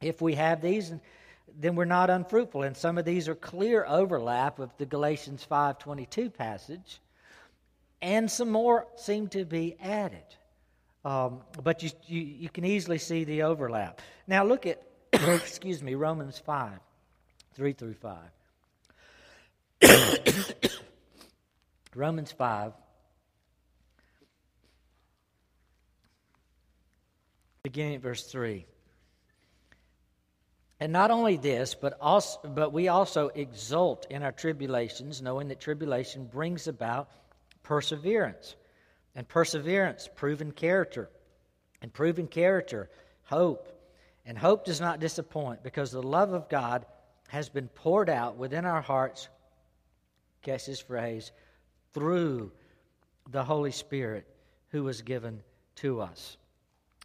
If 0.00 0.20
we 0.20 0.34
have 0.34 0.60
these, 0.60 0.92
then 1.58 1.74
we're 1.74 1.84
not 1.84 2.10
unfruitful. 2.10 2.62
And 2.62 2.76
some 2.76 2.98
of 2.98 3.04
these 3.04 3.28
are 3.28 3.34
clear 3.34 3.84
overlap 3.86 4.58
of 4.58 4.70
the 4.78 4.86
Galatians 4.86 5.44
5:22 5.44 6.30
passage, 6.30 7.00
and 8.02 8.30
some 8.30 8.50
more 8.50 8.86
seem 8.96 9.28
to 9.28 9.44
be 9.44 9.76
added. 9.80 10.24
Um, 11.04 11.40
but 11.62 11.82
you, 11.82 11.90
you, 12.06 12.20
you 12.20 12.48
can 12.50 12.64
easily 12.64 12.98
see 12.98 13.24
the 13.24 13.42
overlap. 13.42 14.02
Now 14.26 14.44
look 14.44 14.66
at, 14.66 14.82
excuse 15.12 15.82
me, 15.82 15.94
Romans 15.94 16.38
5, 16.38 16.78
3 17.54 17.72
through 17.72 17.94
5. 17.94 18.18
Romans 21.94 22.30
5, 22.32 22.72
beginning 27.62 27.96
at 27.96 28.02
verse 28.02 28.24
3. 28.24 28.64
And 30.78 30.92
not 30.92 31.10
only 31.10 31.36
this, 31.36 31.74
but, 31.74 31.98
also, 32.00 32.40
but 32.48 32.72
we 32.72 32.88
also 32.88 33.28
exult 33.28 34.06
in 34.08 34.22
our 34.22 34.32
tribulations, 34.32 35.20
knowing 35.20 35.48
that 35.48 35.60
tribulation 35.60 36.24
brings 36.26 36.68
about 36.68 37.10
perseverance. 37.62 38.56
And 39.14 39.28
perseverance, 39.28 40.08
proven 40.14 40.52
character. 40.52 41.10
And 41.82 41.92
proven 41.92 42.28
character, 42.28 42.88
hope. 43.24 43.68
And 44.24 44.38
hope 44.38 44.64
does 44.64 44.80
not 44.80 45.00
disappoint 45.00 45.62
because 45.62 45.90
the 45.90 46.02
love 46.02 46.32
of 46.32 46.48
God 46.48 46.86
has 47.30 47.48
been 47.48 47.68
poured 47.68 48.10
out 48.10 48.36
within 48.36 48.64
our 48.64 48.82
hearts, 48.82 49.28
guess 50.42 50.66
his 50.66 50.80
phrase, 50.80 51.30
through 51.94 52.50
the 53.30 53.44
Holy 53.44 53.70
Spirit 53.70 54.26
who 54.70 54.82
was 54.82 55.02
given 55.02 55.40
to 55.76 56.00
us. 56.00 56.36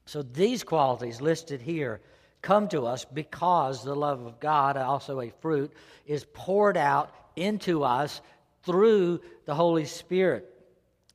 So 0.05 0.24
these 0.24 0.63
qualities 0.63 1.22
listed 1.22 1.62
here 1.62 2.01
come 2.41 2.67
to 2.70 2.86
us 2.86 3.05
because 3.05 3.84
the 3.84 3.96
love 3.96 4.25
of 4.25 4.39
God, 4.39 4.77
also 4.77 5.22
a 5.22 5.29
fruit, 5.41 5.72
is 6.05 6.25
poured 6.34 6.77
out 6.77 7.13
into 7.36 7.84
us 7.84 8.22
through 8.63 9.22
the 9.46 9.53
Holy 9.53 9.86
Spirit. 9.86 10.51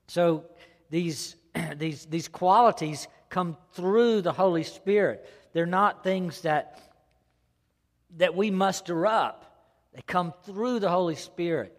So 0.06 0.44
these, 0.88 1.34
these, 1.76 2.06
these 2.06 2.28
qualities 2.28 3.08
come 3.28 3.56
through 3.72 4.22
the 4.22 4.32
Holy 4.32 4.64
Spirit. 4.64 5.28
They're 5.52 5.66
not 5.66 6.04
things 6.04 6.42
that, 6.42 6.89
that 8.16 8.34
we 8.34 8.50
muster 8.50 9.06
up, 9.06 9.44
they 9.94 10.02
come 10.06 10.32
through 10.44 10.80
the 10.80 10.90
Holy 10.90 11.16
Spirit. 11.16 11.76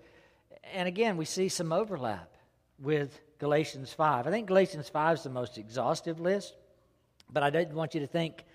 And 0.73 0.87
again, 0.87 1.17
we 1.17 1.25
see 1.25 1.49
some 1.49 1.71
overlap 1.71 2.31
with 2.79 3.19
Galatians 3.39 3.93
5. 3.93 4.27
I 4.27 4.31
think 4.31 4.47
Galatians 4.47 4.89
5 4.89 5.17
is 5.17 5.23
the 5.23 5.29
most 5.29 5.57
exhaustive 5.57 6.19
list, 6.19 6.55
but 7.31 7.43
I 7.43 7.49
didn't 7.49 7.75
want 7.75 7.93
you 7.93 8.01
to 8.01 8.07
think 8.07 8.45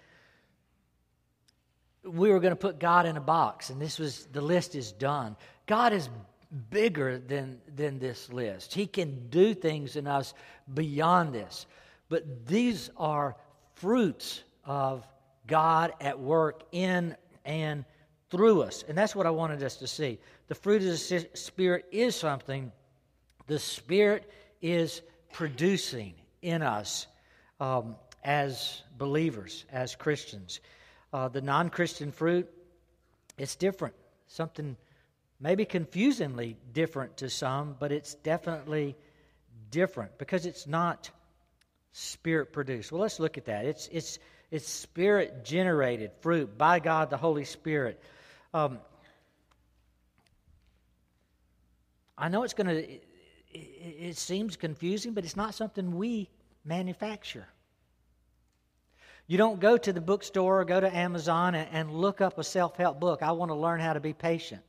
we 2.05 2.31
were 2.31 2.41
going 2.41 2.53
to 2.53 2.57
put 2.57 2.79
God 2.79 3.07
in 3.07 3.17
a 3.17 3.21
box, 3.21 3.71
and 3.71 3.81
this 3.81 3.99
was 3.99 4.27
the 4.27 4.41
list 4.41 4.75
is 4.75 4.93
done. 4.93 5.37
God 5.67 5.93
is 5.93 6.09
bigger 6.71 7.19
than, 7.19 7.61
than 7.75 7.99
this 7.99 8.33
list. 8.33 8.73
He 8.73 8.87
can 8.87 9.29
do 9.29 9.55
things 9.55 9.97
in 9.97 10.07
us 10.07 10.35
beyond 10.73 11.35
this. 11.35 11.67
But 12.09 12.47
these 12.47 12.91
are 12.97 13.37
fruits 13.75 14.43
of 14.65 15.05
God 15.47 15.93
at 16.01 16.19
work 16.19 16.63
in 16.73 17.17
and 17.47 17.85
through 18.31 18.63
us. 18.63 18.85
And 18.87 18.99
that's 18.99 19.15
what 19.15 19.27
I 19.27 19.31
wanted 19.31 19.63
us 19.63 19.77
to 19.77 19.87
see. 19.87 20.19
The 20.49 20.55
fruit 20.55 20.83
of 20.83 20.89
the 20.89 21.29
Spirit 21.35 21.87
is 21.91 22.15
something 22.17 22.73
the 23.47 23.59
Spirit 23.59 24.31
is 24.61 25.01
producing 25.33 26.15
in 26.43 26.63
us 26.63 27.07
um, 27.61 27.97
as 28.25 28.83
believers, 28.99 29.65
as 29.73 29.95
Christians. 29.95 30.61
Uh, 31.13 31.29
the 31.29 31.41
non 31.41 31.71
Christian 31.71 32.11
fruit, 32.11 32.49
it's 33.39 33.55
different. 33.55 33.95
Something 34.27 34.77
maybe 35.41 35.65
confusingly 35.65 36.57
different 36.73 37.17
to 37.19 37.31
some, 37.31 37.77
but 37.79 37.93
it's 37.93 38.15
definitely 38.17 38.97
different 39.71 40.19
because 40.19 40.47
it's 40.47 40.67
not 40.67 41.11
spirit 41.93 42.53
produced. 42.53 42.93
Well, 42.93 43.03
let's 43.03 43.21
look 43.21 43.39
at 43.39 43.45
that. 43.47 43.65
It's, 43.65 43.89
it's, 43.93 44.19
it's 44.51 44.69
spirit 44.69 45.45
generated 45.45 46.13
fruit 46.21 46.57
by 46.57 46.79
God 46.79 47.11
the 47.11 47.17
Holy 47.17 47.45
Spirit. 47.45 48.01
Um, 48.55 48.79
I 52.17 52.29
know 52.29 52.45
it's 52.45 52.55
going 52.55 52.69
to, 52.69 52.83
it, 52.83 53.05
it 53.53 54.17
seems 54.17 54.57
confusing, 54.57 55.13
but 55.13 55.25
it's 55.25 55.37
not 55.37 55.55
something 55.55 55.97
we 55.97 56.31
manufacture. 56.65 57.47
You 59.27 59.39
don't 59.39 59.59
go 59.59 59.77
to 59.77 59.93
the 59.93 60.01
bookstore 60.01 60.61
or 60.61 60.65
go 60.65 60.81
to 60.81 60.95
Amazon 60.95 61.55
and, 61.55 61.69
and 61.73 61.91
look 61.91 62.21
up 62.21 62.39
a 62.39 62.45
self 62.45 62.77
help 62.77 63.01
book. 63.01 63.23
I 63.23 63.33
want 63.33 63.51
to 63.51 63.57
learn 63.57 63.81
how 63.81 63.93
to 63.93 64.01
be 64.01 64.13
patient. 64.13 64.63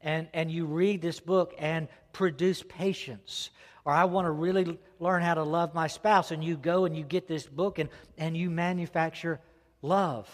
And, 0.00 0.28
and 0.32 0.50
you 0.50 0.66
read 0.66 1.00
this 1.00 1.20
book 1.20 1.54
and 1.58 1.88
produce 2.12 2.62
patience. 2.68 3.50
Or 3.88 3.94
I 3.94 4.04
want 4.04 4.26
to 4.26 4.30
really 4.30 4.78
learn 5.00 5.22
how 5.22 5.32
to 5.32 5.42
love 5.42 5.72
my 5.72 5.86
spouse. 5.86 6.30
And 6.30 6.44
you 6.44 6.58
go 6.58 6.84
and 6.84 6.94
you 6.94 7.04
get 7.04 7.26
this 7.26 7.46
book 7.46 7.78
and, 7.78 7.88
and 8.18 8.36
you 8.36 8.50
manufacture 8.50 9.40
love 9.80 10.28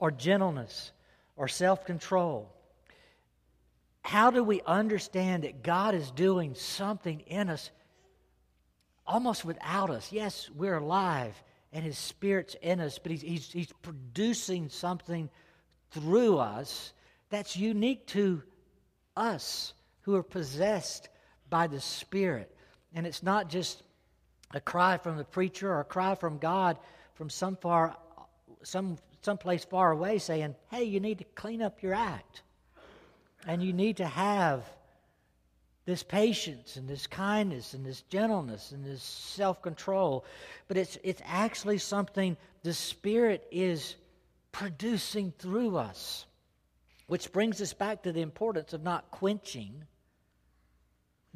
or 0.00 0.10
gentleness 0.10 0.90
or 1.36 1.46
self 1.46 1.84
control. 1.84 2.52
How 4.02 4.32
do 4.32 4.42
we 4.42 4.60
understand 4.66 5.44
that 5.44 5.62
God 5.62 5.94
is 5.94 6.10
doing 6.10 6.56
something 6.56 7.20
in 7.20 7.50
us 7.50 7.70
almost 9.06 9.44
without 9.44 9.88
us? 9.88 10.10
Yes, 10.10 10.50
we're 10.56 10.78
alive 10.78 11.40
and 11.72 11.84
His 11.84 11.98
Spirit's 11.98 12.56
in 12.60 12.80
us, 12.80 12.98
but 12.98 13.12
He's, 13.12 13.22
he's, 13.22 13.52
he's 13.52 13.72
producing 13.82 14.70
something 14.70 15.30
through 15.92 16.38
us 16.38 16.92
that's 17.30 17.56
unique 17.56 18.08
to 18.08 18.42
us 19.16 19.72
who 20.00 20.16
are 20.16 20.24
possessed 20.24 21.08
by 21.50 21.66
the 21.66 21.80
Spirit. 21.80 22.54
And 22.94 23.06
it's 23.06 23.22
not 23.22 23.48
just 23.48 23.82
a 24.52 24.60
cry 24.60 24.96
from 24.96 25.16
the 25.16 25.24
preacher 25.24 25.70
or 25.70 25.80
a 25.80 25.84
cry 25.84 26.14
from 26.14 26.38
God 26.38 26.78
from 27.14 27.30
some 27.30 27.56
far 27.56 27.96
some 28.62 28.98
someplace 29.22 29.64
far 29.64 29.92
away 29.92 30.18
saying, 30.18 30.54
"Hey, 30.70 30.84
you 30.84 31.00
need 31.00 31.18
to 31.18 31.24
clean 31.24 31.62
up 31.62 31.82
your 31.82 31.94
act." 31.94 32.42
And 33.46 33.62
you 33.62 33.72
need 33.72 33.98
to 33.98 34.06
have 34.06 34.64
this 35.88 36.02
patience 36.02 36.76
and 36.76 36.86
this 36.86 37.06
kindness 37.06 37.72
and 37.72 37.82
this 37.82 38.02
gentleness 38.02 38.72
and 38.72 38.84
this 38.84 39.02
self 39.02 39.62
control. 39.62 40.22
But 40.68 40.76
it's, 40.76 40.98
it's 41.02 41.22
actually 41.24 41.78
something 41.78 42.36
the 42.62 42.74
Spirit 42.74 43.48
is 43.50 43.96
producing 44.52 45.32
through 45.38 45.78
us. 45.78 46.26
Which 47.06 47.32
brings 47.32 47.62
us 47.62 47.72
back 47.72 48.02
to 48.02 48.12
the 48.12 48.20
importance 48.20 48.74
of 48.74 48.82
not 48.82 49.10
quenching, 49.10 49.84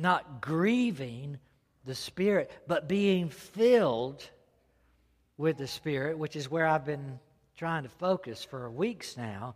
not 0.02 0.40
grieving 0.40 1.38
the 1.84 1.94
Spirit, 1.94 2.50
but 2.66 2.88
being 2.88 3.28
filled 3.28 4.28
with 5.36 5.56
the 5.56 5.66
Spirit, 5.66 6.18
which 6.18 6.36
is 6.36 6.50
where 6.50 6.66
I've 6.66 6.84
been 6.84 7.18
trying 7.56 7.84
to 7.84 7.88
focus 7.88 8.44
for 8.44 8.70
weeks 8.70 9.16
now, 9.16 9.54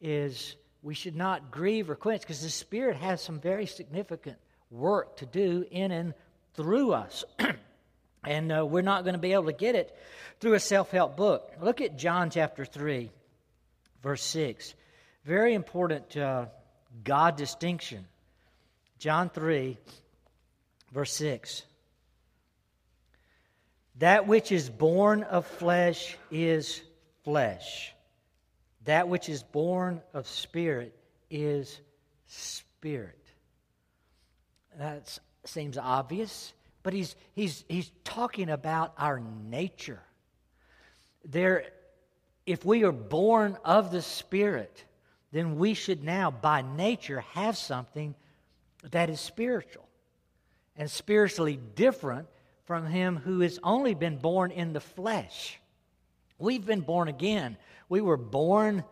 is 0.00 0.56
we 0.82 0.94
should 0.94 1.16
not 1.16 1.50
grieve 1.50 1.90
or 1.90 1.94
quench 1.94 2.22
because 2.22 2.42
the 2.42 2.50
Spirit 2.50 2.96
has 2.96 3.20
some 3.20 3.40
very 3.40 3.66
significant 3.66 4.38
work 4.70 5.16
to 5.18 5.26
do 5.26 5.66
in 5.70 5.90
and 5.90 6.14
through 6.54 6.92
us. 6.92 7.24
and 8.24 8.52
uh, 8.52 8.64
we're 8.64 8.82
not 8.82 9.04
going 9.04 9.14
to 9.14 9.20
be 9.20 9.32
able 9.32 9.46
to 9.46 9.52
get 9.52 9.74
it 9.74 9.96
through 10.40 10.54
a 10.54 10.60
self 10.60 10.90
help 10.90 11.16
book. 11.16 11.52
Look 11.60 11.80
at 11.80 11.98
John 11.98 12.30
chapter 12.30 12.64
3, 12.64 13.10
verse 14.02 14.22
6. 14.22 14.74
Very 15.24 15.54
important 15.54 16.16
uh, 16.16 16.46
God 17.04 17.36
distinction. 17.36 18.06
John 18.98 19.30
3, 19.30 19.76
verse 20.92 21.12
6. 21.14 21.62
That 23.96 24.26
which 24.26 24.52
is 24.52 24.70
born 24.70 25.22
of 25.24 25.46
flesh 25.46 26.16
is 26.30 26.80
flesh. 27.24 27.92
That 28.84 29.08
which 29.08 29.28
is 29.28 29.42
born 29.42 30.02
of 30.14 30.26
spirit 30.26 30.94
is 31.30 31.80
spirit. 32.26 33.18
That 34.78 35.18
seems 35.44 35.76
obvious, 35.76 36.52
but 36.82 36.92
he's, 36.92 37.16
he's, 37.34 37.64
he's 37.68 37.90
talking 38.04 38.50
about 38.50 38.94
our 38.96 39.20
nature. 39.20 40.00
There, 41.24 41.64
if 42.46 42.64
we 42.64 42.84
are 42.84 42.92
born 42.92 43.58
of 43.64 43.90
the 43.90 44.02
Spirit, 44.02 44.84
then 45.32 45.58
we 45.58 45.74
should 45.74 46.04
now, 46.04 46.30
by 46.30 46.62
nature, 46.62 47.20
have 47.32 47.56
something 47.56 48.14
that 48.90 49.10
is 49.10 49.20
spiritual 49.20 49.88
and 50.76 50.90
spiritually 50.90 51.58
different 51.74 52.28
from 52.64 52.86
him 52.86 53.16
who 53.16 53.40
has 53.40 53.58
only 53.62 53.94
been 53.94 54.18
born 54.18 54.50
in 54.50 54.72
the 54.72 54.80
flesh. 54.80 55.58
We've 56.38 56.64
been 56.64 56.82
born 56.82 57.08
again. 57.08 57.56
We 57.88 58.00
were 58.00 58.16
born 58.16 58.84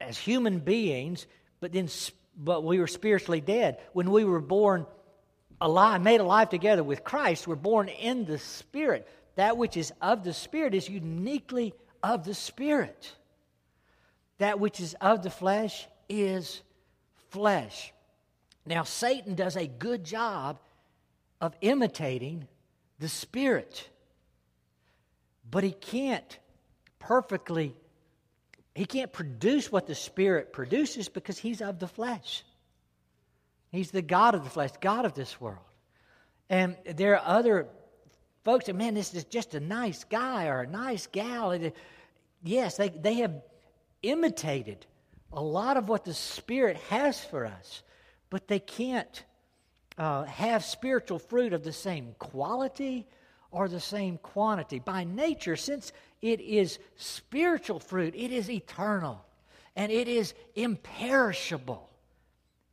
as 0.00 0.16
human 0.18 0.60
beings, 0.60 1.26
but 1.60 1.72
then 1.72 1.88
but 2.36 2.64
we 2.64 2.78
were 2.78 2.86
spiritually 2.86 3.40
dead. 3.40 3.78
When 3.92 4.10
we 4.10 4.24
were 4.24 4.40
born 4.40 4.86
alive, 5.60 6.00
made 6.00 6.20
alive 6.20 6.48
together 6.48 6.82
with 6.82 7.04
Christ, 7.04 7.46
we're 7.46 7.56
born 7.56 7.88
in 7.88 8.24
the 8.24 8.38
Spirit. 8.38 9.08
That 9.36 9.56
which 9.56 9.76
is 9.76 9.92
of 10.00 10.24
the 10.24 10.32
Spirit 10.32 10.74
is 10.74 10.88
uniquely 10.88 11.74
of 12.02 12.24
the 12.24 12.34
Spirit. 12.34 13.12
That 14.38 14.60
which 14.60 14.80
is 14.80 14.94
of 15.00 15.22
the 15.22 15.30
flesh 15.30 15.86
is 16.08 16.62
flesh. 17.30 17.92
Now, 18.64 18.84
Satan 18.84 19.34
does 19.34 19.56
a 19.56 19.66
good 19.66 20.04
job 20.04 20.58
of 21.40 21.54
imitating 21.60 22.46
the 22.98 23.08
Spirit, 23.08 23.88
but 25.50 25.64
he 25.64 25.72
can't 25.72 26.38
perfectly, 27.00 27.74
he 28.74 28.84
can't 28.84 29.12
produce 29.12 29.72
what 29.72 29.86
the 29.86 29.94
Spirit 29.94 30.52
produces 30.52 31.08
because 31.08 31.38
he's 31.38 31.60
of 31.60 31.80
the 31.80 31.88
flesh. 31.88 32.44
He's 33.72 33.90
the 33.90 34.02
God 34.02 34.34
of 34.34 34.44
the 34.44 34.50
flesh, 34.50 34.70
God 34.80 35.04
of 35.04 35.14
this 35.14 35.40
world. 35.40 35.64
And 36.48 36.76
there 36.84 37.14
are 37.14 37.38
other 37.38 37.66
folks 38.44 38.66
that, 38.66 38.76
man, 38.76 38.94
this 38.94 39.14
is 39.14 39.24
just 39.24 39.54
a 39.54 39.60
nice 39.60 40.04
guy 40.04 40.46
or 40.46 40.60
a 40.60 40.66
nice 40.66 41.06
gal. 41.06 41.58
Yes, 42.44 42.76
they, 42.76 42.90
they 42.90 43.14
have 43.14 43.34
imitated 44.02 44.86
a 45.32 45.40
lot 45.42 45.76
of 45.76 45.88
what 45.88 46.04
the 46.04 46.14
Spirit 46.14 46.76
has 46.90 47.24
for 47.24 47.46
us, 47.46 47.82
but 48.32 48.48
they 48.48 48.60
can't 48.60 49.24
uh, 49.98 50.24
have 50.24 50.64
spiritual 50.64 51.18
fruit 51.18 51.52
of 51.52 51.64
the 51.64 51.72
same 51.72 52.14
quality 52.18 53.06
or 53.50 53.68
the 53.68 53.78
same 53.78 54.16
quantity. 54.16 54.78
By 54.78 55.04
nature, 55.04 55.54
since 55.54 55.92
it 56.22 56.40
is 56.40 56.78
spiritual 56.96 57.78
fruit, 57.78 58.14
it 58.16 58.32
is 58.32 58.48
eternal 58.48 59.22
and 59.76 59.92
it 59.92 60.08
is 60.08 60.32
imperishable 60.54 61.90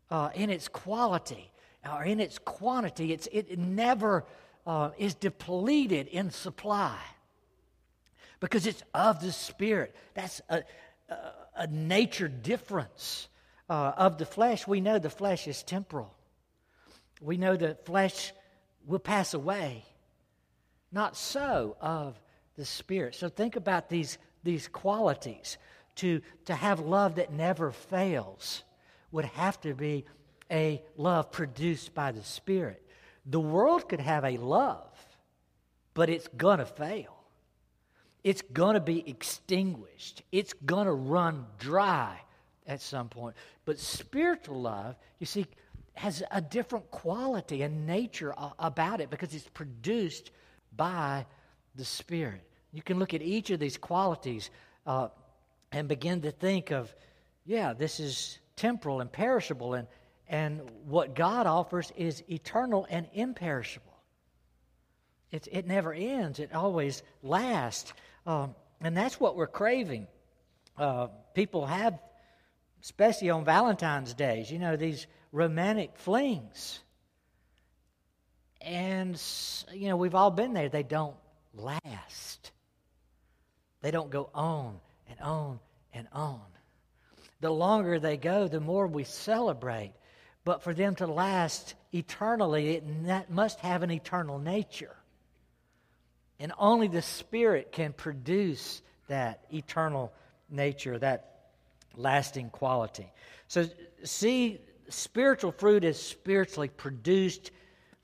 uh, 0.10 0.30
in 0.34 0.50
its 0.50 0.70
quality 0.70 1.51
or 1.92 2.06
in 2.06 2.22
its 2.22 2.39
quantity. 2.39 3.12
It's, 3.12 3.28
it 3.30 3.60
never 3.60 4.24
uh, 4.66 4.92
is 4.98 5.13
depleted 5.13 6.08
in 6.08 6.32
supply 6.32 6.98
because 8.39 8.66
it's 8.66 8.84
of 8.94 9.20
the 9.20 9.34
Spirit. 9.34 9.94
That's 10.13 10.39
a, 10.48 10.63
a, 11.10 11.16
a 11.58 11.68
nature 11.68 12.30
difference 12.30 13.28
uh, 13.70 13.94
of 13.98 14.18
the 14.18 14.26
flesh. 14.26 14.68
We 14.68 14.82
know 14.82 15.00
the 15.00 15.10
flesh 15.10 15.48
is 15.48 15.64
temporal, 15.64 16.14
we 17.22 17.38
know 17.38 17.56
the 17.56 17.78
flesh 17.86 18.34
will 18.86 19.00
pass 19.00 19.34
away. 19.34 19.86
Not 20.92 21.16
so 21.16 21.78
of 21.80 22.20
the 22.56 22.66
Spirit. 22.66 23.14
So 23.14 23.30
think 23.30 23.56
about 23.56 23.90
these, 23.90 24.18
these 24.44 24.68
qualities. 24.68 25.58
To, 25.98 26.22
to 26.46 26.56
have 26.56 26.80
love 26.80 27.16
that 27.16 27.34
never 27.34 27.72
fails 27.72 28.64
would 29.12 29.26
have 29.26 29.60
to 29.62 29.74
be 29.74 30.06
a 30.50 30.82
love 30.96 31.30
produced 31.30 31.94
by 31.94 32.14
the 32.14 32.24
Spirit. 32.24 32.82
The 33.26 33.40
world 33.40 33.90
could 33.90 34.00
have 34.00 34.24
a 34.24 34.38
love, 34.38 34.90
but 35.94 36.10
it's 36.10 36.28
going 36.30 36.60
to 36.60 36.66
fail. 36.66 37.16
It's 38.24 38.42
going 38.42 38.76
to 38.76 38.80
be 38.80 39.08
extinguished. 39.08 40.24
It's 40.32 40.54
going 40.54 40.86
to 40.86 40.94
run 40.94 41.46
dry 41.60 42.20
at 42.70 42.82
some 42.82 43.10
point. 43.10 43.36
But 43.66 43.80
spiritual 43.80 44.62
love, 44.62 44.96
you 45.18 45.26
see, 45.26 45.48
has 45.96 46.24
a 46.32 46.40
different 46.40 46.90
quality 46.92 47.64
and 47.64 47.86
nature 47.86 48.34
about 48.58 49.02
it 49.02 49.10
because 49.10 49.34
it's 49.34 49.50
produced 49.50 50.32
by 50.78 51.26
the 51.76 51.84
Spirit. 51.84 52.41
You 52.72 52.82
can 52.82 53.00
look 53.00 53.13
at 53.13 53.22
each 53.22 53.50
of 53.50 53.60
these 53.60 53.76
qualities 53.76 54.52
uh, 54.86 55.10
and 55.72 55.89
begin 55.89 56.22
to 56.22 56.32
think 56.32 56.72
of, 56.72 56.96
yeah, 57.46 57.74
this 57.74 58.00
is 58.00 58.38
temporal 58.56 59.02
and 59.02 59.12
perishable, 59.12 59.74
and, 59.74 59.88
and 60.28 60.62
what 60.86 61.15
God 61.15 61.48
offers 61.48 61.91
is 61.98 62.24
eternal 62.30 62.86
and 62.89 63.08
imperishable. 63.13 63.98
It, 65.32 65.48
it 65.52 65.67
never 65.67 65.91
ends, 65.91 66.39
it 66.39 66.54
always 66.54 67.02
lasts. 67.24 67.93
Um, 68.26 68.56
and 68.80 68.96
that's 68.96 69.20
what 69.20 69.36
we're 69.36 69.48
craving. 69.48 70.08
Uh, 70.78 71.08
people 71.34 71.65
have, 71.65 72.00
especially 72.82 73.30
on 73.30 73.46
Valentine's 73.46 74.13
days, 74.13 74.52
you 74.52 74.60
know, 74.60 74.76
these 74.76 75.08
romantic 75.32 75.98
flings. 75.98 76.80
And, 78.62 79.22
you 79.74 79.88
know, 79.88 79.98
we've 79.98 80.15
all 80.15 80.32
been 80.32 80.54
there. 80.54 80.70
They 80.70 80.84
don't 80.84 81.15
last, 81.54 82.52
they 83.82 83.92
don't 83.92 84.10
go 84.10 84.30
on 84.34 84.80
and 85.10 85.20
on 85.20 85.60
and 85.94 86.08
on. 86.12 86.42
The 87.42 87.50
longer 87.50 88.00
they 88.00 88.18
go, 88.18 88.48
the 88.48 88.60
more 88.60 88.88
we 88.88 89.06
celebrate. 89.06 89.94
But 90.44 90.63
for 90.63 90.74
them 90.74 90.96
to 90.96 91.08
last 91.08 91.76
eternally, 91.94 92.76
it 92.76 93.30
must 93.30 93.60
have 93.60 93.84
an 93.84 93.92
eternal 93.92 94.39
nature. 94.39 94.96
And 96.39 96.54
only 96.58 96.88
the 96.88 97.02
Spirit 97.02 97.72
can 97.72 97.94
produce 97.94 98.82
that 99.08 99.44
eternal 99.54 100.13
nature, 100.50 100.98
that 101.00 101.29
lasting 102.00 102.50
quality. 102.50 103.12
So, 103.48 103.68
see, 104.04 104.62
spiritual 104.90 105.52
fruit 105.52 105.84
is 105.84 106.02
spiritually 106.02 106.70
produced 106.70 107.52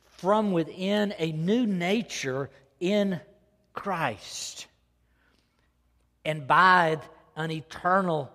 from 0.04 0.52
within 0.52 1.14
a 1.18 1.32
new 1.32 1.66
nature 1.66 2.50
in 2.80 3.20
Christ 3.74 4.68
and 6.24 6.48
by 6.48 7.00
an 7.36 7.52
eternal 7.52 8.32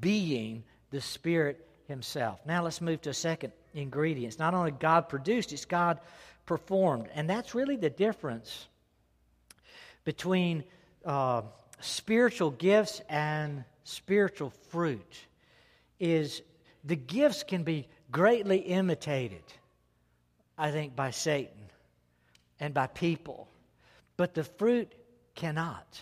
being, 0.00 0.62
the 0.90 1.00
Spirit 1.00 1.66
Himself. 1.88 2.40
Now 2.46 2.62
let's 2.62 2.80
move 2.80 3.00
to 3.02 3.10
a 3.10 3.14
second 3.14 3.52
ingredient. 3.74 4.32
It's 4.32 4.38
not 4.38 4.54
only 4.54 4.70
God 4.70 5.08
produced, 5.08 5.52
it's 5.52 5.64
God 5.64 5.98
performed. 6.46 7.08
And 7.14 7.28
that's 7.28 7.54
really 7.54 7.76
the 7.76 7.90
difference 7.90 8.68
between 10.04 10.64
uh, 11.04 11.42
spiritual 11.80 12.50
gifts 12.50 13.00
and 13.08 13.64
spiritual 13.84 14.50
fruit 14.70 15.26
is 15.98 16.42
the 16.84 16.96
gifts 16.96 17.42
can 17.42 17.62
be 17.62 17.88
greatly 18.10 18.58
imitated 18.58 19.44
i 20.58 20.70
think 20.70 20.94
by 20.94 21.10
satan 21.10 21.62
and 22.60 22.74
by 22.74 22.86
people 22.86 23.48
but 24.16 24.34
the 24.34 24.44
fruit 24.44 24.94
cannot. 25.34 26.00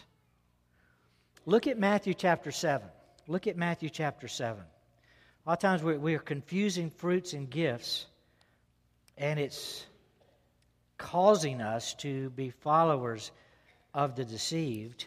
Look 1.47 1.67
at 1.67 1.79
matthew 1.79 2.15
chapter 2.15 2.51
7 2.51 2.87
look 3.27 3.47
at 3.47 3.57
matthew 3.57 3.89
chapter 3.89 4.29
7 4.29 4.61
a 4.61 5.49
lot 5.49 5.55
of 5.55 5.59
times 5.61 5.83
we 5.83 5.97
we 5.97 6.15
are 6.15 6.21
confusing 6.21 6.91
fruits 6.91 7.33
and 7.33 7.49
gifts 7.49 8.07
and 9.17 9.39
it's 9.41 9.87
causing 10.99 11.61
us 11.61 11.95
to 11.95 12.31
be 12.31 12.51
followers 12.51 13.31
of 13.95 14.17
the 14.17 14.25
deceived 14.25 15.07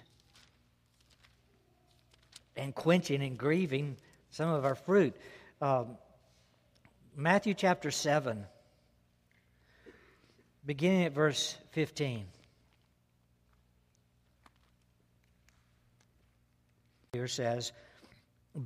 and 2.56 2.74
quenching 2.74 3.22
and 3.22 3.38
grieving 3.38 3.98
some 4.30 4.50
of 4.50 4.66
our 4.66 4.76
fruit. 4.76 5.16
Um, 5.62 5.98
Matthew 7.16 7.54
chapter 7.54 7.92
7, 7.92 8.46
beginning 10.66 11.06
at 11.06 11.13
verse 11.13 11.56
15. 11.72 12.26
Here 17.13 17.28
says, 17.28 17.72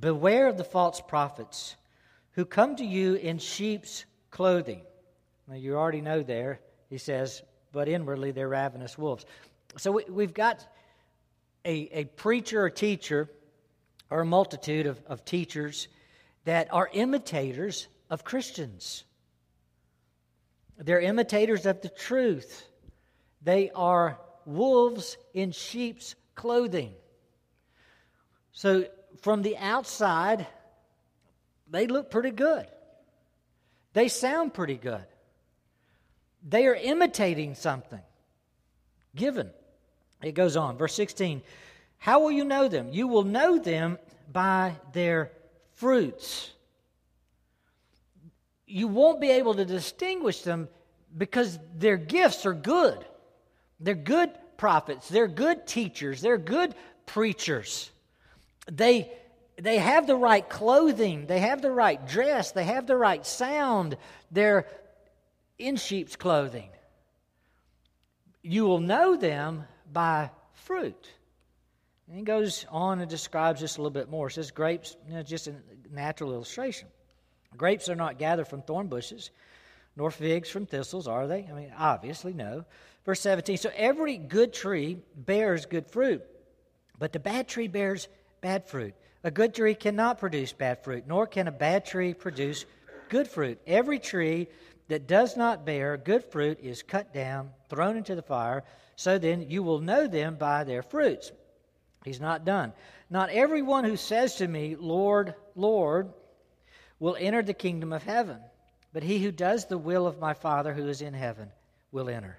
Beware 0.00 0.48
of 0.48 0.56
the 0.56 0.64
false 0.64 1.00
prophets 1.00 1.76
who 2.32 2.44
come 2.44 2.76
to 2.76 2.84
you 2.84 3.14
in 3.14 3.38
sheep's 3.38 4.04
clothing. 4.30 4.80
Now, 5.46 5.56
you 5.56 5.76
already 5.76 6.00
know 6.00 6.22
there, 6.22 6.60
he 6.88 6.98
says, 6.98 7.42
but 7.72 7.88
inwardly 7.88 8.30
they're 8.30 8.48
ravenous 8.48 8.96
wolves. 8.96 9.26
So 9.76 10.00
we, 10.08 10.22
have 10.22 10.34
got 10.34 10.66
a, 11.64 11.88
a 11.92 12.04
preacher 12.04 12.62
or 12.62 12.70
teacher 12.70 13.28
or 14.10 14.20
a 14.20 14.26
multitude 14.26 14.86
of, 14.86 15.00
of 15.06 15.24
teachers 15.24 15.88
that 16.44 16.72
are 16.72 16.88
imitators 16.92 17.88
of 18.10 18.24
Christians. 18.24 19.04
They're 20.78 21.00
imitators 21.00 21.66
of 21.66 21.80
the 21.82 21.88
truth. 21.88 22.64
They 23.42 23.70
are 23.74 24.18
wolves 24.46 25.16
in 25.34 25.52
sheep's 25.52 26.14
clothing. 26.34 26.92
So 28.52 28.86
from 29.20 29.42
the 29.42 29.56
outside, 29.56 30.46
they 31.70 31.86
look 31.86 32.10
pretty 32.10 32.30
good. 32.30 32.66
They 33.92 34.08
sound 34.08 34.54
pretty 34.54 34.76
good. 34.76 35.04
They 36.46 36.66
are 36.66 36.74
imitating 36.74 37.54
something 37.54 38.00
given. 39.14 39.50
It 40.22 40.32
goes 40.32 40.56
on. 40.56 40.78
Verse 40.78 40.94
16 40.94 41.42
How 41.98 42.20
will 42.20 42.30
you 42.30 42.44
know 42.44 42.68
them? 42.68 42.88
You 42.92 43.08
will 43.08 43.24
know 43.24 43.58
them 43.58 43.98
by 44.32 44.76
their 44.92 45.32
fruits. 45.74 46.50
You 48.66 48.88
won't 48.88 49.20
be 49.20 49.30
able 49.30 49.54
to 49.54 49.64
distinguish 49.64 50.42
them 50.42 50.68
because 51.16 51.58
their 51.76 51.96
gifts 51.96 52.46
are 52.46 52.54
good. 52.54 53.04
They're 53.80 53.94
good 53.94 54.30
prophets, 54.56 55.08
they're 55.08 55.28
good 55.28 55.66
teachers, 55.66 56.20
they're 56.20 56.36
good 56.36 56.74
preachers. 57.06 57.90
They, 58.70 59.10
they 59.56 59.78
have 59.78 60.06
the 60.06 60.16
right 60.16 60.46
clothing, 60.46 61.26
they 61.26 61.38
have 61.38 61.62
the 61.62 61.70
right 61.70 62.04
dress, 62.06 62.50
they 62.52 62.64
have 62.64 62.86
the 62.86 62.96
right 62.96 63.24
sound. 63.24 63.96
They're 64.30 64.66
in 65.58 65.76
sheep's 65.76 66.16
clothing. 66.16 66.70
You 68.42 68.64
will 68.64 68.80
know 68.80 69.16
them 69.16 69.64
by 69.92 70.30
fruit. 70.52 71.08
And 72.08 72.16
he 72.16 72.24
goes 72.24 72.64
on 72.70 73.00
and 73.00 73.10
describes 73.10 73.60
this 73.60 73.76
a 73.76 73.80
little 73.80 73.90
bit 73.90 74.08
more. 74.08 74.28
It 74.28 74.32
says, 74.32 74.50
Grapes, 74.50 74.96
you 75.06 75.14
know, 75.14 75.22
just 75.22 75.46
a 75.46 75.54
natural 75.90 76.32
illustration. 76.32 76.88
Grapes 77.56 77.88
are 77.88 77.94
not 77.94 78.18
gathered 78.18 78.48
from 78.48 78.62
thorn 78.62 78.88
bushes, 78.88 79.30
nor 79.96 80.10
figs 80.10 80.48
from 80.48 80.66
thistles, 80.66 81.06
are 81.06 81.26
they? 81.26 81.46
I 81.50 81.54
mean, 81.54 81.72
obviously, 81.76 82.32
no. 82.32 82.64
Verse 83.04 83.20
17 83.20 83.58
So 83.58 83.70
every 83.76 84.16
good 84.16 84.52
tree 84.52 84.98
bears 85.16 85.66
good 85.66 85.86
fruit, 85.90 86.22
but 86.98 87.12
the 87.12 87.18
bad 87.18 87.46
tree 87.46 87.68
bears 87.68 88.08
bad 88.40 88.66
fruit. 88.66 88.94
A 89.24 89.30
good 89.30 89.54
tree 89.54 89.74
cannot 89.74 90.18
produce 90.18 90.52
bad 90.52 90.84
fruit, 90.84 91.04
nor 91.06 91.26
can 91.26 91.48
a 91.48 91.52
bad 91.52 91.84
tree 91.84 92.14
produce 92.14 92.64
good 93.08 93.28
fruit. 93.28 93.58
Every 93.66 93.98
tree 93.98 94.48
that 94.88 95.06
does 95.06 95.36
not 95.36 95.66
bear 95.66 95.96
good 95.96 96.24
fruit 96.24 96.58
is 96.62 96.82
cut 96.82 97.12
down, 97.12 97.50
thrown 97.68 97.96
into 97.96 98.14
the 98.14 98.22
fire. 98.22 98.64
So 98.96 99.18
then 99.18 99.50
you 99.50 99.62
will 99.62 99.80
know 99.80 100.06
them 100.06 100.36
by 100.36 100.64
their 100.64 100.82
fruits. 100.82 101.32
He's 102.08 102.20
not 102.20 102.44
done. 102.44 102.72
Not 103.10 103.30
everyone 103.30 103.84
who 103.84 103.96
says 103.96 104.36
to 104.36 104.48
me, 104.48 104.76
Lord, 104.76 105.34
Lord, 105.54 106.08
will 106.98 107.16
enter 107.18 107.42
the 107.42 107.54
kingdom 107.54 107.92
of 107.92 108.02
heaven, 108.02 108.38
but 108.92 109.02
he 109.02 109.22
who 109.22 109.30
does 109.30 109.66
the 109.66 109.78
will 109.78 110.06
of 110.06 110.18
my 110.18 110.34
Father 110.34 110.72
who 110.72 110.88
is 110.88 111.02
in 111.02 111.14
heaven 111.14 111.50
will 111.92 112.08
enter. 112.08 112.38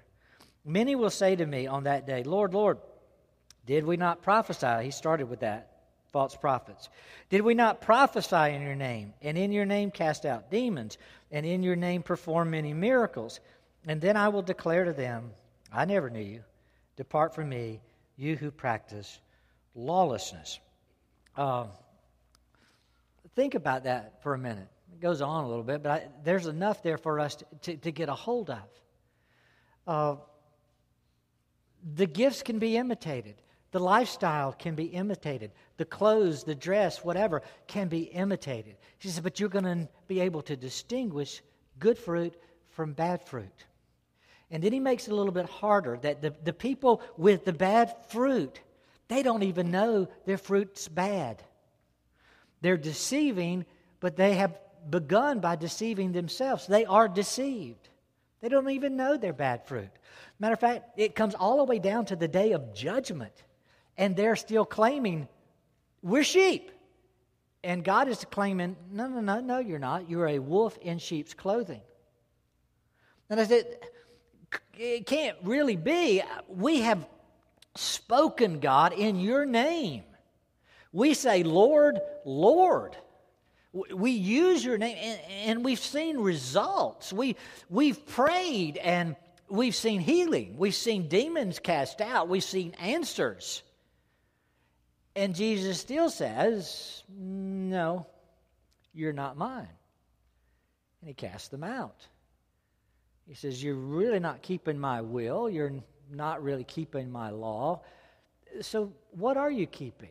Many 0.64 0.94
will 0.94 1.10
say 1.10 1.36
to 1.36 1.46
me 1.46 1.66
on 1.66 1.84
that 1.84 2.06
day, 2.06 2.22
Lord, 2.24 2.52
Lord, 2.52 2.78
did 3.64 3.84
we 3.84 3.96
not 3.96 4.22
prophesy? 4.22 4.84
He 4.84 4.90
started 4.90 5.30
with 5.30 5.40
that 5.40 5.70
false 6.12 6.34
prophets. 6.34 6.88
Did 7.28 7.42
we 7.42 7.54
not 7.54 7.80
prophesy 7.80 8.54
in 8.54 8.62
your 8.62 8.74
name, 8.74 9.14
and 9.22 9.38
in 9.38 9.52
your 9.52 9.66
name 9.66 9.90
cast 9.90 10.26
out 10.26 10.50
demons, 10.50 10.98
and 11.30 11.46
in 11.46 11.62
your 11.62 11.76
name 11.76 12.02
perform 12.02 12.50
many 12.50 12.74
miracles? 12.74 13.40
And 13.86 14.00
then 14.00 14.16
I 14.16 14.28
will 14.28 14.42
declare 14.42 14.84
to 14.84 14.92
them, 14.92 15.30
I 15.72 15.84
never 15.84 16.10
knew 16.10 16.20
you. 16.20 16.42
Depart 16.96 17.34
from 17.34 17.48
me, 17.48 17.80
you 18.16 18.36
who 18.36 18.50
practice 18.50 19.20
lawlessness. 19.74 20.60
Uh, 21.36 21.66
think 23.34 23.54
about 23.54 23.84
that 23.84 24.22
for 24.22 24.34
a 24.34 24.38
minute. 24.38 24.68
It 24.92 25.00
goes 25.00 25.22
on 25.22 25.44
a 25.44 25.48
little 25.48 25.62
bit, 25.62 25.82
but 25.82 25.90
I, 25.92 26.08
there's 26.24 26.46
enough 26.46 26.82
there 26.82 26.98
for 26.98 27.20
us 27.20 27.36
to, 27.36 27.44
to, 27.62 27.76
to 27.76 27.92
get 27.92 28.08
a 28.08 28.14
hold 28.14 28.50
of. 28.50 28.58
Uh, 29.86 30.16
the 31.94 32.06
gifts 32.06 32.42
can 32.42 32.58
be 32.58 32.76
imitated. 32.76 33.36
The 33.72 33.78
lifestyle 33.78 34.52
can 34.52 34.74
be 34.74 34.84
imitated. 34.84 35.52
The 35.76 35.84
clothes, 35.84 36.42
the 36.42 36.54
dress, 36.54 37.04
whatever 37.04 37.42
can 37.68 37.88
be 37.88 38.02
imitated. 38.02 38.76
She 38.98 39.08
said, 39.08 39.22
but 39.22 39.38
you're 39.38 39.48
going 39.48 39.64
to 39.64 39.88
be 40.08 40.20
able 40.20 40.42
to 40.42 40.56
distinguish 40.56 41.40
good 41.78 41.96
fruit 41.96 42.34
from 42.70 42.92
bad 42.92 43.22
fruit. 43.22 43.66
And 44.50 44.62
then 44.62 44.72
he 44.72 44.80
makes 44.80 45.06
it 45.06 45.12
a 45.12 45.14
little 45.14 45.32
bit 45.32 45.46
harder 45.48 45.98
that 46.02 46.20
the, 46.20 46.34
the 46.42 46.52
people 46.52 47.00
with 47.16 47.44
the 47.44 47.52
bad 47.52 47.94
fruit, 48.08 48.60
they 49.10 49.24
don't 49.24 49.42
even 49.42 49.72
know 49.72 50.08
their 50.24 50.38
fruit's 50.38 50.86
bad. 50.86 51.42
They're 52.60 52.76
deceiving, 52.76 53.66
but 53.98 54.14
they 54.14 54.34
have 54.34 54.56
begun 54.88 55.40
by 55.40 55.56
deceiving 55.56 56.12
themselves. 56.12 56.68
They 56.68 56.84
are 56.84 57.08
deceived. 57.08 57.88
They 58.40 58.48
don't 58.48 58.70
even 58.70 58.96
know 58.96 59.16
they're 59.16 59.32
bad 59.32 59.66
fruit. 59.66 59.90
Matter 60.38 60.54
of 60.54 60.60
fact, 60.60 60.96
it 60.96 61.16
comes 61.16 61.34
all 61.34 61.56
the 61.56 61.64
way 61.64 61.80
down 61.80 62.04
to 62.06 62.16
the 62.16 62.28
day 62.28 62.52
of 62.52 62.72
judgment 62.72 63.34
and 63.98 64.14
they're 64.14 64.36
still 64.36 64.64
claiming, 64.64 65.26
we're 66.02 66.22
sheep. 66.22 66.70
And 67.64 67.82
God 67.84 68.06
is 68.06 68.24
claiming, 68.30 68.76
no, 68.92 69.08
no, 69.08 69.20
no, 69.20 69.40
no, 69.40 69.58
you're 69.58 69.80
not. 69.80 70.08
You're 70.08 70.28
a 70.28 70.38
wolf 70.38 70.78
in 70.78 70.98
sheep's 70.98 71.34
clothing. 71.34 71.82
And 73.28 73.40
I 73.40 73.44
said, 73.44 73.66
it 74.78 75.04
can't 75.04 75.36
really 75.42 75.76
be. 75.76 76.22
We 76.48 76.82
have 76.82 77.04
spoken, 77.80 78.60
God, 78.60 78.92
in 78.92 79.18
your 79.18 79.44
name. 79.44 80.04
We 80.92 81.14
say, 81.14 81.42
Lord, 81.42 82.00
Lord. 82.24 82.96
We 83.72 84.10
use 84.10 84.64
your 84.64 84.78
name, 84.78 85.18
and, 85.46 85.64
we've 85.64 85.78
seen 85.78 86.18
results. 86.18 87.12
We, 87.12 87.36
we've 87.68 88.04
prayed, 88.04 88.76
and 88.78 89.14
we've 89.48 89.76
seen 89.76 90.00
healing. 90.00 90.56
We've 90.58 90.74
seen 90.74 91.08
demons 91.08 91.60
cast 91.60 92.00
out. 92.00 92.28
We've 92.28 92.42
seen 92.42 92.74
answers. 92.80 93.62
And 95.14 95.36
Jesus 95.36 95.78
still 95.80 96.10
says, 96.10 97.04
No, 97.08 98.06
you're 98.92 99.12
not 99.12 99.36
mine. 99.36 99.68
And 101.00 101.08
he 101.08 101.14
casts 101.14 101.48
them 101.48 101.62
out. 101.62 102.06
He 103.28 103.34
says, 103.34 103.62
You're 103.62 103.74
really 103.74 104.18
not 104.18 104.42
keeping 104.42 104.78
my 104.78 105.00
will. 105.00 105.48
You're 105.48 105.74
not 106.10 106.42
really 106.42 106.64
keeping 106.64 107.10
my 107.10 107.30
law. 107.30 107.82
So, 108.60 108.92
what 109.12 109.36
are 109.36 109.50
you 109.50 109.66
keeping? 109.66 110.10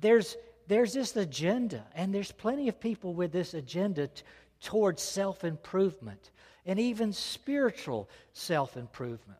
There's, 0.00 0.36
there's 0.68 0.92
this 0.92 1.16
agenda, 1.16 1.84
and 1.94 2.14
there's 2.14 2.32
plenty 2.32 2.68
of 2.68 2.80
people 2.80 3.14
with 3.14 3.32
this 3.32 3.54
agenda 3.54 4.08
t- 4.08 4.22
towards 4.62 5.02
self 5.02 5.44
improvement 5.44 6.30
and 6.66 6.78
even 6.78 7.12
spiritual 7.12 8.08
self 8.32 8.76
improvement. 8.76 9.38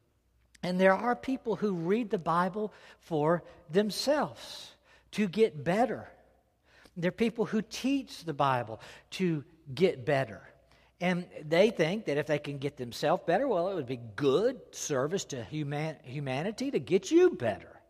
And 0.63 0.79
there 0.79 0.95
are 0.95 1.17
people 1.17 1.57
who 1.57 1.73
read 1.73 2.11
the 2.11 2.19
Bible 2.19 2.73
for 3.01 3.43
themselves 3.71 4.75
to 5.13 5.27
get 5.27 5.65
better. 5.65 6.09
There 6.97 7.09
are 7.09 7.13
people 7.13 7.47
who 7.47 7.63
teach 7.63 8.25
the 8.25 8.35
Bible 8.35 8.81
to 9.13 9.45
get 9.75 10.05
better. 10.05 10.43
And 11.01 11.27
they 11.43 11.71
think 11.71 12.05
that 12.07 12.19
if 12.19 12.27
they 12.27 12.39
can 12.39 12.59
get 12.59 12.77
themselves 12.77 13.23
better, 13.27 13.49
well, 13.49 13.69
it 13.69 13.75
would 13.75 13.87
be 13.87 14.01
good 14.17 14.61
service 14.73 15.25
to 15.27 15.43
human, 15.45 15.97
humanity 16.03 16.71
to 16.71 16.79
get 16.79 17.11
you 17.11 17.31
better. 17.31 17.81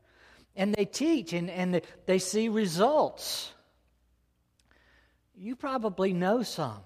And 0.55 0.75
they 0.75 0.85
teach 0.85 1.33
and, 1.33 1.51
and 1.51 1.83
they 2.07 2.18
see 2.18 2.49
results. 2.49 3.53
You 5.37 5.57
probably 5.57 6.12
know 6.12 6.42
some. 6.42 6.81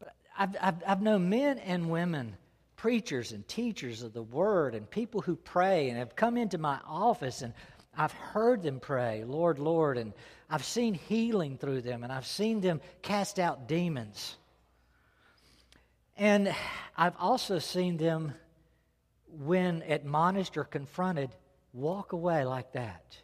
But 0.00 0.14
I've, 0.36 0.56
I've, 0.60 0.82
I've 0.86 1.02
known 1.02 1.28
men 1.28 1.58
and 1.58 1.88
women 1.88 2.36
preachers 2.82 3.30
and 3.30 3.46
teachers 3.46 4.02
of 4.02 4.12
the 4.12 4.22
word 4.22 4.74
and 4.74 4.90
people 4.90 5.20
who 5.20 5.36
pray 5.36 5.88
and 5.88 5.98
have 5.98 6.16
come 6.16 6.36
into 6.36 6.58
my 6.58 6.80
office 6.84 7.42
and 7.42 7.54
I've 7.96 8.12
heard 8.12 8.62
them 8.62 8.80
pray, 8.80 9.22
Lord, 9.22 9.60
Lord, 9.60 9.98
and 9.98 10.12
I've 10.50 10.64
seen 10.64 10.94
healing 10.94 11.58
through 11.58 11.82
them 11.82 12.02
and 12.02 12.12
I've 12.12 12.26
seen 12.26 12.60
them 12.60 12.80
cast 13.02 13.38
out 13.38 13.68
demons. 13.68 14.36
And 16.16 16.54
I've 16.96 17.16
also 17.18 17.58
seen 17.58 17.96
them, 17.96 18.34
when 19.44 19.82
admonished 19.82 20.56
or 20.56 20.64
confronted, 20.64 21.30
walk 21.72 22.12
away 22.12 22.44
like 22.44 22.72
that. 22.72 23.16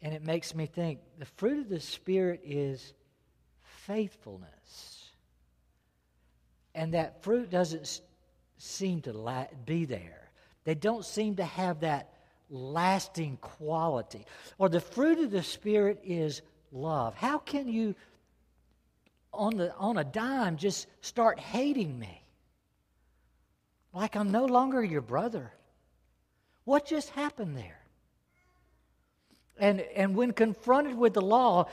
And 0.00 0.14
it 0.14 0.24
makes 0.24 0.54
me 0.54 0.66
think 0.66 1.00
the 1.18 1.26
fruit 1.26 1.58
of 1.58 1.68
the 1.68 1.80
Spirit 1.80 2.40
is 2.44 2.94
faithfulness. 3.62 5.10
And 6.74 6.94
that 6.94 7.22
fruit 7.22 7.50
doesn't 7.50 8.00
seem 8.58 9.02
to 9.02 9.48
be 9.64 9.84
there. 9.84 10.30
They 10.64 10.74
don't 10.74 11.04
seem 11.04 11.36
to 11.36 11.44
have 11.44 11.80
that 11.80 12.12
lasting 12.48 13.38
quality. 13.40 14.24
Or 14.58 14.68
the 14.68 14.80
fruit 14.80 15.18
of 15.18 15.30
the 15.30 15.42
Spirit 15.42 16.00
is 16.04 16.42
love. 16.72 17.14
How 17.14 17.38
can 17.38 17.68
you, 17.68 17.94
on, 19.36 19.56
the, 19.56 19.74
on 19.76 19.98
a 19.98 20.04
dime, 20.04 20.56
just 20.56 20.86
start 21.00 21.38
hating 21.38 21.98
me? 21.98 22.22
Like 23.92 24.16
I'm 24.16 24.30
no 24.30 24.44
longer 24.44 24.82
your 24.82 25.00
brother. 25.00 25.52
What 26.64 26.86
just 26.86 27.10
happened 27.10 27.56
there? 27.56 27.80
And, 29.58 29.80
and 29.80 30.14
when 30.14 30.32
confronted 30.32 30.96
with 30.96 31.14
the 31.14 31.22
law, 31.22 31.68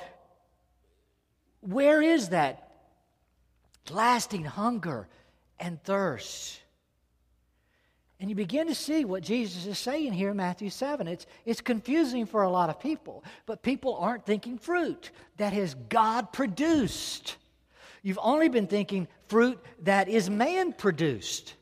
where 1.61 2.01
is 2.01 2.29
that 2.29 2.69
lasting 3.89 4.45
hunger 4.45 5.07
and 5.59 5.81
thirst. 5.83 6.59
And 8.19 8.29
you 8.29 8.35
begin 8.35 8.67
to 8.67 8.75
see 8.75 9.03
what 9.03 9.23
Jesus 9.23 9.65
is 9.65 9.77
saying 9.77 10.13
here 10.13 10.29
in 10.29 10.37
Matthew 10.37 10.69
7. 10.69 11.07
It's, 11.07 11.25
it's 11.45 11.61
confusing 11.61 12.25
for 12.25 12.43
a 12.43 12.49
lot 12.49 12.69
of 12.69 12.79
people, 12.79 13.23
but 13.45 13.61
people 13.61 13.97
aren't 13.97 14.25
thinking 14.25 14.57
fruit 14.57 15.11
that 15.37 15.51
has 15.51 15.75
God 15.89 16.31
produced. 16.31 17.35
You've 18.03 18.19
only 18.21 18.49
been 18.49 18.67
thinking 18.67 19.07
fruit 19.27 19.59
that 19.83 20.09
is 20.09 20.29
man 20.29 20.73
produced. 20.73 21.55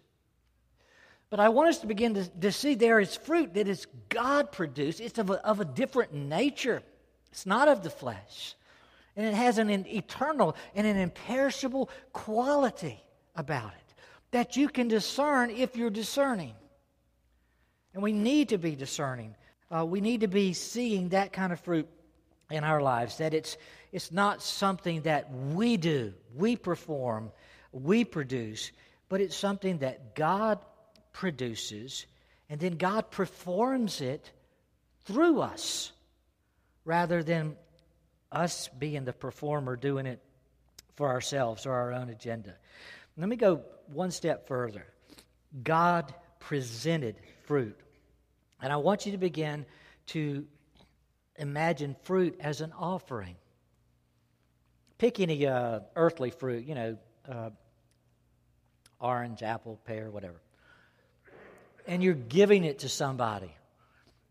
But 1.29 1.39
I 1.39 1.49
want 1.49 1.69
us 1.69 1.77
to 1.79 1.87
begin 1.87 2.15
to, 2.15 2.27
to 2.41 2.51
see 2.51 2.75
there 2.75 2.99
is 2.99 3.15
fruit 3.15 3.53
that 3.53 3.67
is 3.67 3.87
God 4.09 4.51
produced. 4.51 4.99
It's 4.99 5.17
of 5.17 5.29
a, 5.29 5.35
of 5.45 5.61
a 5.61 5.65
different 5.65 6.13
nature. 6.13 6.83
It's 7.31 7.45
not 7.45 7.69
of 7.69 7.83
the 7.83 7.89
flesh. 7.89 8.55
and 9.15 9.25
it 9.25 9.33
has 9.33 9.57
an 9.57 9.69
eternal 9.69 10.55
and 10.75 10.85
an 10.87 10.97
imperishable 10.97 11.89
quality 12.11 13.01
about 13.35 13.71
it 13.71 13.93
that 14.31 14.57
you 14.57 14.67
can 14.67 14.87
discern 14.87 15.51
if 15.51 15.75
you're 15.75 15.89
discerning. 15.89 16.53
And 17.93 18.01
we 18.01 18.13
need 18.13 18.49
to 18.49 18.57
be 18.57 18.75
discerning. 18.75 19.35
Uh, 19.69 19.85
we 19.85 20.01
need 20.01 20.21
to 20.21 20.27
be 20.27 20.53
seeing 20.53 21.09
that 21.09 21.33
kind 21.33 21.51
of 21.51 21.59
fruit 21.59 21.87
in 22.49 22.63
our 22.63 22.81
lives, 22.81 23.17
that 23.17 23.33
it's, 23.33 23.57
it's 23.91 24.11
not 24.11 24.41
something 24.41 25.01
that 25.01 25.31
we 25.31 25.77
do, 25.77 26.13
we 26.35 26.55
perform, 26.55 27.31
we 27.71 28.05
produce, 28.05 28.71
but 29.09 29.21
it's 29.21 29.35
something 29.35 29.79
that 29.79 30.15
God 30.15 30.59
produces, 31.13 32.05
and 32.49 32.59
then 32.59 32.77
God 32.77 33.11
performs 33.11 34.01
it 34.01 34.31
through 35.05 35.41
us 35.41 35.91
rather 36.85 37.23
than 37.23 37.55
us 38.31 38.69
being 38.79 39.03
the 39.03 39.13
performer 39.13 39.75
doing 39.75 40.05
it 40.05 40.21
for 40.95 41.09
ourselves 41.09 41.65
or 41.65 41.73
our 41.73 41.93
own 41.93 42.09
agenda. 42.09 42.55
Let 43.17 43.27
me 43.27 43.35
go 43.35 43.61
one 43.87 44.11
step 44.11 44.47
further. 44.47 44.85
God 45.63 46.13
presented 46.39 47.17
fruit. 47.45 47.77
And 48.61 48.71
I 48.71 48.77
want 48.77 49.05
you 49.05 49.11
to 49.11 49.17
begin 49.17 49.65
to 50.07 50.45
imagine 51.37 51.95
fruit 52.03 52.37
as 52.39 52.61
an 52.61 52.71
offering. 52.77 53.35
Pick 55.01 55.19
any 55.19 55.47
uh, 55.47 55.79
earthly 55.95 56.29
fruit, 56.29 56.67
you 56.67 56.75
know, 56.75 56.95
uh, 57.27 57.49
orange, 58.99 59.41
apple, 59.41 59.79
pear, 59.83 60.11
whatever. 60.11 60.39
And 61.87 62.03
you're 62.03 62.13
giving 62.13 62.65
it 62.65 62.77
to 62.79 62.89
somebody. 62.89 63.51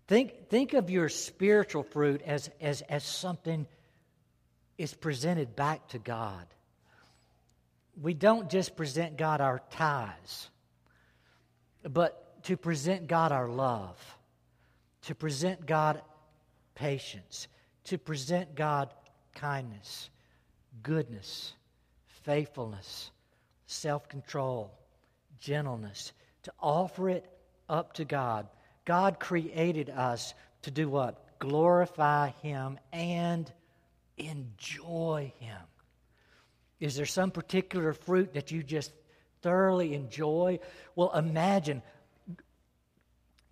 Think, 0.07 0.49
think 0.49 0.75
of 0.75 0.89
your 0.89 1.09
spiritual 1.09 1.83
fruit 1.83 2.23
as, 2.25 2.51
as, 2.61 2.83
as 2.83 3.03
something 3.03 3.67
is 4.79 4.95
presented 4.95 5.57
back 5.57 5.89
to 5.89 5.99
God. 5.99 6.47
We 8.01 8.15
don't 8.15 8.49
just 8.49 8.77
present 8.77 9.17
God 9.17 9.41
our 9.41 9.63
tithes, 9.73 10.51
but 11.83 12.45
to 12.45 12.57
present 12.57 13.09
God 13.09 13.33
our 13.33 13.49
love, 13.49 13.99
to 15.07 15.17
present 15.17 15.67
God 15.67 16.01
patience, 16.77 17.49
to 17.87 17.99
present 17.99 18.55
God 18.55 18.95
kindness, 19.35 20.11
goodness, 20.83 21.55
faithfulness, 22.25 23.11
self 23.67 24.09
control, 24.09 24.73
gentleness, 25.41 26.13
to 26.43 26.53
offer 26.61 27.09
it 27.09 27.25
up 27.69 27.95
to 27.95 28.05
God 28.05 28.47
God 28.91 29.21
created 29.21 29.89
us 29.89 30.35
to 30.63 30.73
do 30.73 30.89
what? 30.89 31.39
Glorify 31.39 32.31
Him 32.43 32.77
and 32.93 33.49
enjoy 34.19 35.33
Him. 35.39 35.61
Is 36.81 36.97
there 36.97 37.07
some 37.07 37.31
particular 37.31 37.93
fruit 37.93 38.35
that 38.35 38.51
you 38.51 38.65
just 38.65 38.91
thoroughly 39.43 39.95
enjoy? 39.95 40.59
Well, 40.97 41.13
imagine 41.15 41.83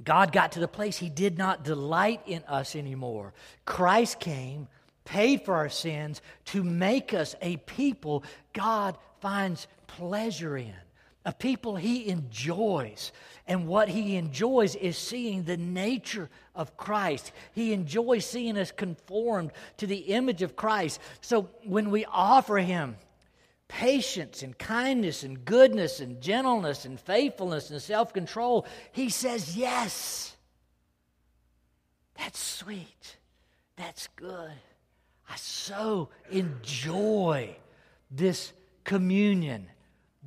God 0.02 0.32
got 0.32 0.52
to 0.52 0.60
the 0.60 0.66
place 0.66 0.96
He 0.98 1.08
did 1.08 1.38
not 1.38 1.62
delight 1.62 2.22
in 2.26 2.42
us 2.44 2.74
anymore. 2.74 3.32
Christ 3.64 4.18
came, 4.18 4.66
paid 5.08 5.42
for 5.42 5.54
our 5.54 5.68
sins 5.68 6.20
to 6.44 6.62
make 6.62 7.14
us 7.14 7.34
a 7.42 7.56
people 7.58 8.22
God 8.52 8.96
finds 9.20 9.66
pleasure 9.86 10.56
in 10.56 10.74
a 11.28 11.32
people 11.32 11.76
he 11.76 12.08
enjoys. 12.08 13.12
And 13.46 13.66
what 13.68 13.90
he 13.90 14.16
enjoys 14.16 14.74
is 14.74 14.96
seeing 14.96 15.44
the 15.44 15.58
nature 15.58 16.30
of 16.54 16.78
Christ. 16.78 17.32
He 17.52 17.74
enjoys 17.74 18.24
seeing 18.24 18.56
us 18.56 18.72
conformed 18.72 19.52
to 19.76 19.86
the 19.86 19.96
image 19.96 20.40
of 20.40 20.56
Christ. 20.56 21.00
So 21.20 21.50
when 21.64 21.90
we 21.90 22.06
offer 22.06 22.56
him 22.56 22.96
patience 23.68 24.42
and 24.42 24.56
kindness 24.56 25.22
and 25.22 25.44
goodness 25.44 26.00
and 26.00 26.18
gentleness 26.22 26.86
and 26.86 26.98
faithfulness 26.98 27.70
and 27.70 27.82
self 27.82 28.14
control, 28.14 28.66
he 28.92 29.10
says, 29.10 29.54
Yes. 29.54 30.34
That's 32.16 32.38
sweet. 32.38 33.16
That's 33.76 34.08
good. 34.16 34.50
I 35.28 35.36
so 35.36 36.08
enjoy 36.30 37.56
this 38.10 38.52
communion 38.84 39.68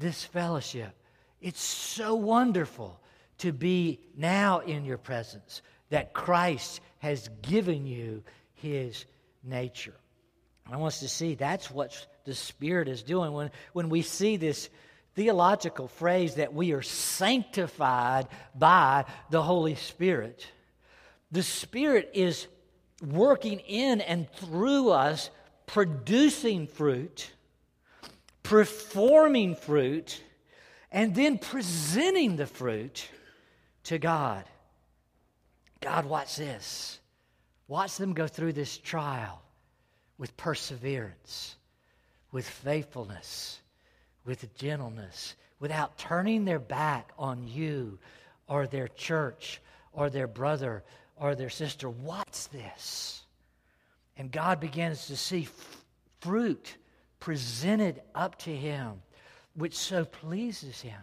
this 0.02 0.26
fellowship. 0.26 0.94
It's 1.40 1.62
so 1.62 2.16
wonderful 2.16 3.00
to 3.40 3.54
be 3.54 4.00
now 4.18 4.60
in 4.60 4.84
your 4.84 4.98
presence 4.98 5.62
that 5.90 6.14
Christ 6.14 6.82
has 7.00 7.30
given 7.42 7.86
you 7.86 8.24
his 8.56 9.06
nature. 9.44 9.96
I 10.72 10.78
want 10.78 10.94
us 10.94 11.00
to 11.00 11.10
see 11.10 11.36
that's 11.36 11.72
what 11.72 12.06
the 12.26 12.36
Spirit 12.36 12.88
is 12.88 13.04
doing. 13.04 13.32
When, 13.32 13.52
when 13.74 13.90
we 13.90 14.02
see 14.02 14.38
this 14.38 14.70
theological 15.16 15.88
phrase 15.88 16.36
that 16.36 16.54
we 16.54 16.74
are 16.74 16.84
sanctified 16.84 18.28
by 18.56 19.06
the 19.30 19.42
Holy 19.42 19.76
Spirit, 19.76 20.46
the 21.32 21.44
Spirit 21.44 22.12
is 22.14 22.48
working 23.02 23.60
in 23.60 24.02
and 24.02 24.32
through 24.34 24.92
us, 24.92 25.30
producing 25.66 26.68
fruit 26.68 27.32
performing 28.44 29.56
fruit, 29.56 30.22
and 30.92 31.16
then 31.16 31.38
presenting 31.38 32.36
the 32.36 32.46
fruit 32.46 33.08
to 33.84 33.98
God. 33.98 34.44
God, 35.80 36.06
watch 36.06 36.36
this. 36.36 37.00
Watch 37.68 37.96
them 37.96 38.14
go 38.14 38.28
through 38.28 38.54
this 38.54 38.78
trial 38.78 39.42
with 40.18 40.36
perseverance, 40.36 41.56
with 42.32 42.46
faithfulness, 42.48 43.62
with 44.26 44.54
gentleness, 44.58 45.36
without 45.60 45.98
turning 45.98 46.44
their 46.44 46.60
back 46.60 47.12
on 47.18 47.48
you 47.48 47.98
or 48.48 48.68
their 48.68 48.90
church 48.90 49.62
or 49.94 50.10
their 50.10 50.28
brother 50.28 50.84
or 51.22 51.36
their 51.36 51.52
sister. 51.52 51.88
What's 51.88 52.48
this. 52.48 53.24
And 54.18 54.32
God 54.32 54.60
begins 54.60 55.06
to 55.08 55.16
see 55.16 55.44
f- 55.44 55.84
fruit 56.20 56.76
presented 57.20 58.02
up 58.16 58.40
to 58.40 58.54
him, 58.54 59.04
which 59.54 59.78
so 59.78 60.04
pleases 60.04 60.82
him. 60.82 61.00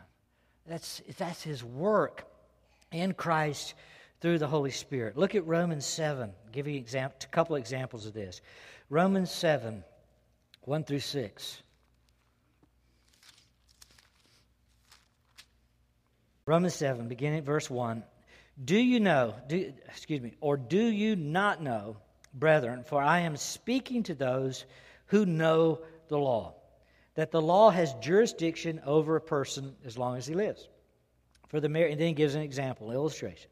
That's, 0.67 1.01
that's 1.17 1.43
his 1.43 1.63
work 1.63 2.27
in 2.91 3.15
Christ 3.15 3.75
through 4.21 4.39
the 4.39 4.49
Holy 4.49 4.73
Spirit. 4.73 5.17
Look 5.17 5.37
at 5.37 5.47
Romans 5.47 5.87
7. 5.87 6.29
I'll 6.29 6.53
give 6.53 6.67
you 6.67 6.77
example, 6.77 7.17
a 7.23 7.27
couple 7.29 7.55
examples 7.55 8.05
of 8.05 8.13
this. 8.13 8.41
Romans 8.91 9.31
7, 9.31 9.85
1 10.63 10.85
through 10.85 10.99
6. 10.99 11.63
Romans 16.45 16.75
7, 16.75 17.07
beginning 17.07 17.39
at 17.39 17.45
verse 17.45 17.71
1. 17.71 18.03
Do 18.65 18.77
you 18.77 18.99
know, 18.99 19.35
do, 19.47 19.73
excuse 19.89 20.21
me, 20.21 20.35
or 20.41 20.57
do 20.57 20.85
you 20.85 21.15
not 21.15 21.63
know, 21.63 21.97
brethren, 22.35 22.83
for 22.85 23.01
I 23.01 23.21
am 23.21 23.37
speaking 23.37 24.03
to 24.05 24.15
those 24.15 24.65
who 25.07 25.27
know 25.27 25.81
the 26.09 26.19
law, 26.19 26.55
that 27.15 27.31
the 27.31 27.41
law 27.41 27.71
has 27.71 27.95
jurisdiction 27.95 28.81
over 28.85 29.17
a 29.17 29.21
person 29.21 29.77
as 29.85 29.97
long 29.97 30.17
as 30.17 30.27
he 30.27 30.35
lives. 30.35 30.69
For 31.49 31.61
the 31.61 31.69
mar- 31.69 31.87
and 31.87 32.01
then 32.01 32.09
he 32.09 32.15
gives 32.15 32.35
an 32.35 32.43
example, 32.43 32.91
illustration. 32.91 33.51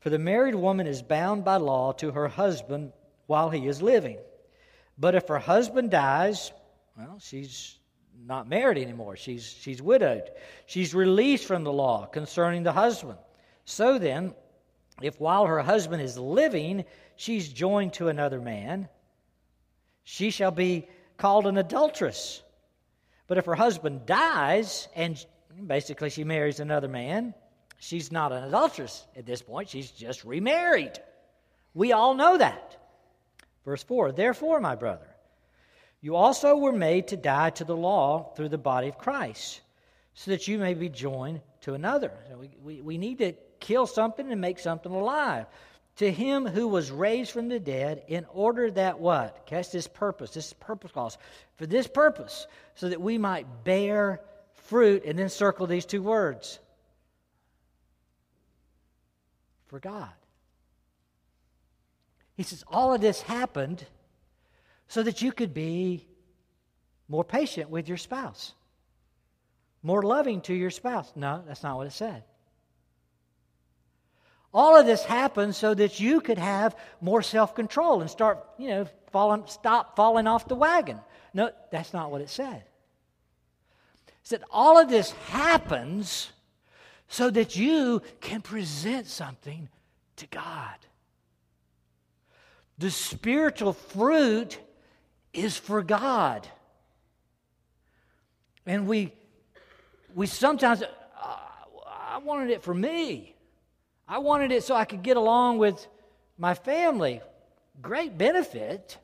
For 0.00 0.10
the 0.10 0.18
married 0.18 0.54
woman 0.54 0.86
is 0.86 1.02
bound 1.02 1.44
by 1.44 1.56
law 1.56 1.92
to 1.92 2.12
her 2.12 2.28
husband 2.28 2.92
while 3.26 3.50
he 3.50 3.66
is 3.66 3.82
living. 3.82 4.18
But 4.96 5.14
if 5.14 5.28
her 5.28 5.38
husband 5.38 5.90
dies, 5.90 6.52
well, 6.96 7.18
she's 7.20 7.78
not 8.26 8.48
married 8.48 8.78
anymore. 8.78 9.16
She's, 9.16 9.44
she's 9.44 9.82
widowed. 9.82 10.30
She's 10.66 10.94
released 10.94 11.44
from 11.44 11.64
the 11.64 11.72
law 11.72 12.06
concerning 12.06 12.62
the 12.62 12.72
husband. 12.72 13.18
So 13.68 13.98
then, 13.98 14.32
if 15.02 15.20
while 15.20 15.44
her 15.44 15.60
husband 15.60 16.00
is 16.00 16.16
living, 16.16 16.86
she's 17.16 17.50
joined 17.50 17.92
to 17.94 18.08
another 18.08 18.40
man, 18.40 18.88
she 20.04 20.30
shall 20.30 20.50
be 20.50 20.88
called 21.18 21.46
an 21.46 21.58
adulteress. 21.58 22.42
But 23.26 23.36
if 23.36 23.44
her 23.44 23.54
husband 23.54 24.06
dies 24.06 24.88
and 24.96 25.22
basically 25.66 26.08
she 26.08 26.24
marries 26.24 26.60
another 26.60 26.88
man, 26.88 27.34
she's 27.78 28.10
not 28.10 28.32
an 28.32 28.44
adulteress 28.44 29.06
at 29.14 29.26
this 29.26 29.42
point. 29.42 29.68
She's 29.68 29.90
just 29.90 30.24
remarried. 30.24 30.98
We 31.74 31.92
all 31.92 32.14
know 32.14 32.38
that. 32.38 32.78
Verse 33.66 33.82
4 33.82 34.12
Therefore, 34.12 34.60
my 34.60 34.76
brother, 34.76 35.14
you 36.00 36.16
also 36.16 36.56
were 36.56 36.72
made 36.72 37.08
to 37.08 37.18
die 37.18 37.50
to 37.50 37.64
the 37.64 37.76
law 37.76 38.32
through 38.34 38.48
the 38.48 38.56
body 38.56 38.88
of 38.88 38.96
Christ, 38.96 39.60
so 40.14 40.30
that 40.30 40.48
you 40.48 40.56
may 40.56 40.72
be 40.72 40.88
joined 40.88 41.42
to 41.60 41.74
another. 41.74 42.12
So 42.30 42.38
we, 42.38 42.50
we, 42.62 42.80
we 42.80 42.96
need 42.96 43.18
to 43.18 43.34
kill 43.60 43.86
something 43.86 44.30
and 44.30 44.40
make 44.40 44.58
something 44.58 44.92
alive 44.92 45.46
to 45.96 46.10
him 46.10 46.46
who 46.46 46.68
was 46.68 46.92
raised 46.92 47.32
from 47.32 47.48
the 47.48 47.58
dead 47.58 48.04
in 48.06 48.24
order 48.32 48.70
that 48.70 49.00
what? 49.00 49.46
Catch 49.46 49.72
this 49.72 49.88
purpose. 49.88 50.30
This 50.30 50.52
purpose 50.52 50.92
calls. 50.92 51.18
For 51.56 51.66
this 51.66 51.88
purpose, 51.88 52.46
so 52.76 52.88
that 52.88 53.00
we 53.00 53.18
might 53.18 53.64
bear 53.64 54.20
fruit, 54.52 55.04
and 55.04 55.18
then 55.18 55.28
circle 55.28 55.66
these 55.66 55.84
two 55.84 56.02
words. 56.02 56.60
For 59.66 59.80
God. 59.80 60.10
He 62.36 62.44
says, 62.44 62.62
all 62.68 62.94
of 62.94 63.00
this 63.00 63.20
happened 63.20 63.84
so 64.86 65.02
that 65.02 65.20
you 65.20 65.32
could 65.32 65.52
be 65.52 66.06
more 67.08 67.24
patient 67.24 67.70
with 67.70 67.88
your 67.88 67.96
spouse, 67.96 68.54
more 69.82 70.02
loving 70.02 70.42
to 70.42 70.54
your 70.54 70.70
spouse. 70.70 71.10
No, 71.16 71.42
that's 71.46 71.64
not 71.64 71.76
what 71.76 71.88
it 71.88 71.92
said. 71.92 72.22
All 74.52 74.76
of 74.76 74.86
this 74.86 75.04
happened 75.04 75.54
so 75.54 75.74
that 75.74 76.00
you 76.00 76.20
could 76.20 76.38
have 76.38 76.76
more 77.00 77.22
self 77.22 77.54
control 77.54 78.00
and 78.00 78.10
start, 78.10 78.44
you 78.58 78.68
know, 78.68 78.86
falling, 79.12 79.44
stop 79.46 79.96
falling 79.96 80.26
off 80.26 80.48
the 80.48 80.54
wagon. 80.54 80.98
No, 81.34 81.50
that's 81.70 81.92
not 81.92 82.10
what 82.10 82.20
it 82.20 82.30
said. 82.30 82.64
It 84.06 84.14
said 84.22 84.44
all 84.50 84.78
of 84.78 84.88
this 84.88 85.12
happens 85.30 86.30
so 87.08 87.30
that 87.30 87.56
you 87.56 88.02
can 88.20 88.40
present 88.40 89.06
something 89.06 89.68
to 90.16 90.26
God. 90.26 90.74
The 92.78 92.90
spiritual 92.90 93.72
fruit 93.72 94.58
is 95.32 95.56
for 95.56 95.82
God. 95.82 96.46
And 98.66 98.86
we, 98.86 99.12
we 100.14 100.26
sometimes, 100.26 100.82
uh, 100.82 100.86
I 101.86 102.18
wanted 102.18 102.50
it 102.50 102.62
for 102.62 102.74
me. 102.74 103.34
I 104.08 104.18
wanted 104.18 104.52
it 104.52 104.64
so 104.64 104.74
I 104.74 104.86
could 104.86 105.02
get 105.02 105.16
along 105.16 105.58
with 105.58 105.86
my 106.38 106.54
family. 106.54 107.20
Great 107.82 108.16
benefit. 108.16 108.96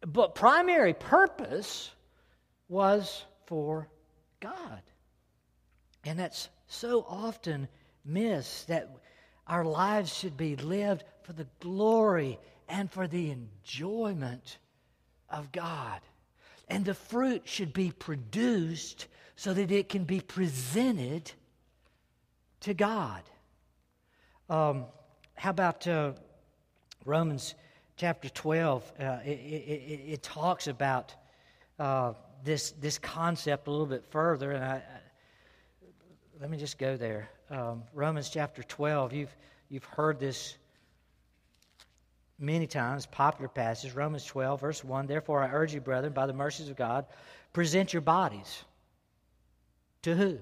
But 0.00 0.34
primary 0.34 0.94
purpose 0.94 1.90
was 2.68 3.24
for 3.46 3.88
God. 4.40 4.82
And 6.04 6.18
that's 6.18 6.48
so 6.66 7.04
often 7.08 7.68
missed 8.04 8.68
that 8.68 8.90
our 9.46 9.64
lives 9.64 10.14
should 10.14 10.36
be 10.36 10.56
lived 10.56 11.04
for 11.22 11.34
the 11.34 11.46
glory 11.60 12.38
and 12.68 12.90
for 12.90 13.06
the 13.06 13.30
enjoyment 13.30 14.58
of 15.28 15.52
God. 15.52 16.00
And 16.68 16.84
the 16.84 16.94
fruit 16.94 17.42
should 17.44 17.74
be 17.74 17.90
produced 17.90 19.06
so 19.36 19.52
that 19.52 19.70
it 19.70 19.90
can 19.90 20.04
be 20.04 20.20
presented 20.20 21.30
to 22.60 22.72
God. 22.72 23.22
Um, 24.50 24.84
how 25.36 25.50
about 25.50 25.86
uh, 25.86 26.12
Romans 27.06 27.54
chapter 27.96 28.28
12? 28.28 28.92
Uh, 28.98 29.02
it, 29.24 29.28
it, 29.28 30.00
it, 30.12 30.22
talks 30.22 30.66
about 30.66 31.14
uh, 31.78 32.12
this, 32.44 32.72
this 32.72 32.98
concept 32.98 33.68
a 33.68 33.70
little 33.70 33.86
bit 33.86 34.04
further, 34.10 34.52
and 34.52 34.62
I, 34.62 34.74
I, 34.76 34.82
let 36.42 36.50
me 36.50 36.58
just 36.58 36.76
go 36.76 36.94
there. 36.98 37.30
Um, 37.48 37.84
Romans 37.94 38.28
chapter 38.28 38.62
12, 38.62 39.14
you've, 39.14 39.36
you've 39.70 39.84
heard 39.84 40.20
this 40.20 40.58
many 42.38 42.66
times, 42.66 43.06
popular 43.06 43.48
passage, 43.48 43.94
Romans 43.94 44.26
12, 44.26 44.60
verse 44.60 44.84
1. 44.84 45.06
Therefore, 45.06 45.42
I 45.42 45.48
urge 45.52 45.72
you, 45.72 45.80
brethren, 45.80 46.12
by 46.12 46.26
the 46.26 46.34
mercies 46.34 46.68
of 46.68 46.76
God, 46.76 47.06
present 47.54 47.94
your 47.94 48.02
bodies. 48.02 48.62
To 50.02 50.14
who? 50.14 50.38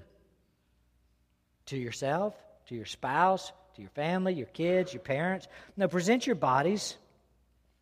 To 1.67 1.77
yourself, 1.77 2.35
to 2.67 2.75
your 2.75 2.85
spouse, 2.85 3.53
to 3.75 3.81
your 3.81 3.91
family, 3.91 4.33
your 4.33 4.47
kids, 4.47 4.93
your 4.93 5.01
parents. 5.01 5.47
No, 5.77 5.87
present 5.87 6.25
your 6.25 6.35
bodies, 6.35 6.97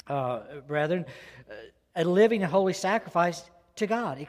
uh, 0.07 0.41
brethren, 0.67 1.05
uh, 1.49 1.53
a 1.95 2.03
living 2.03 2.43
and 2.43 2.51
holy 2.51 2.73
sacrifice 2.73 3.43
to 3.75 3.87
God. 3.87 4.25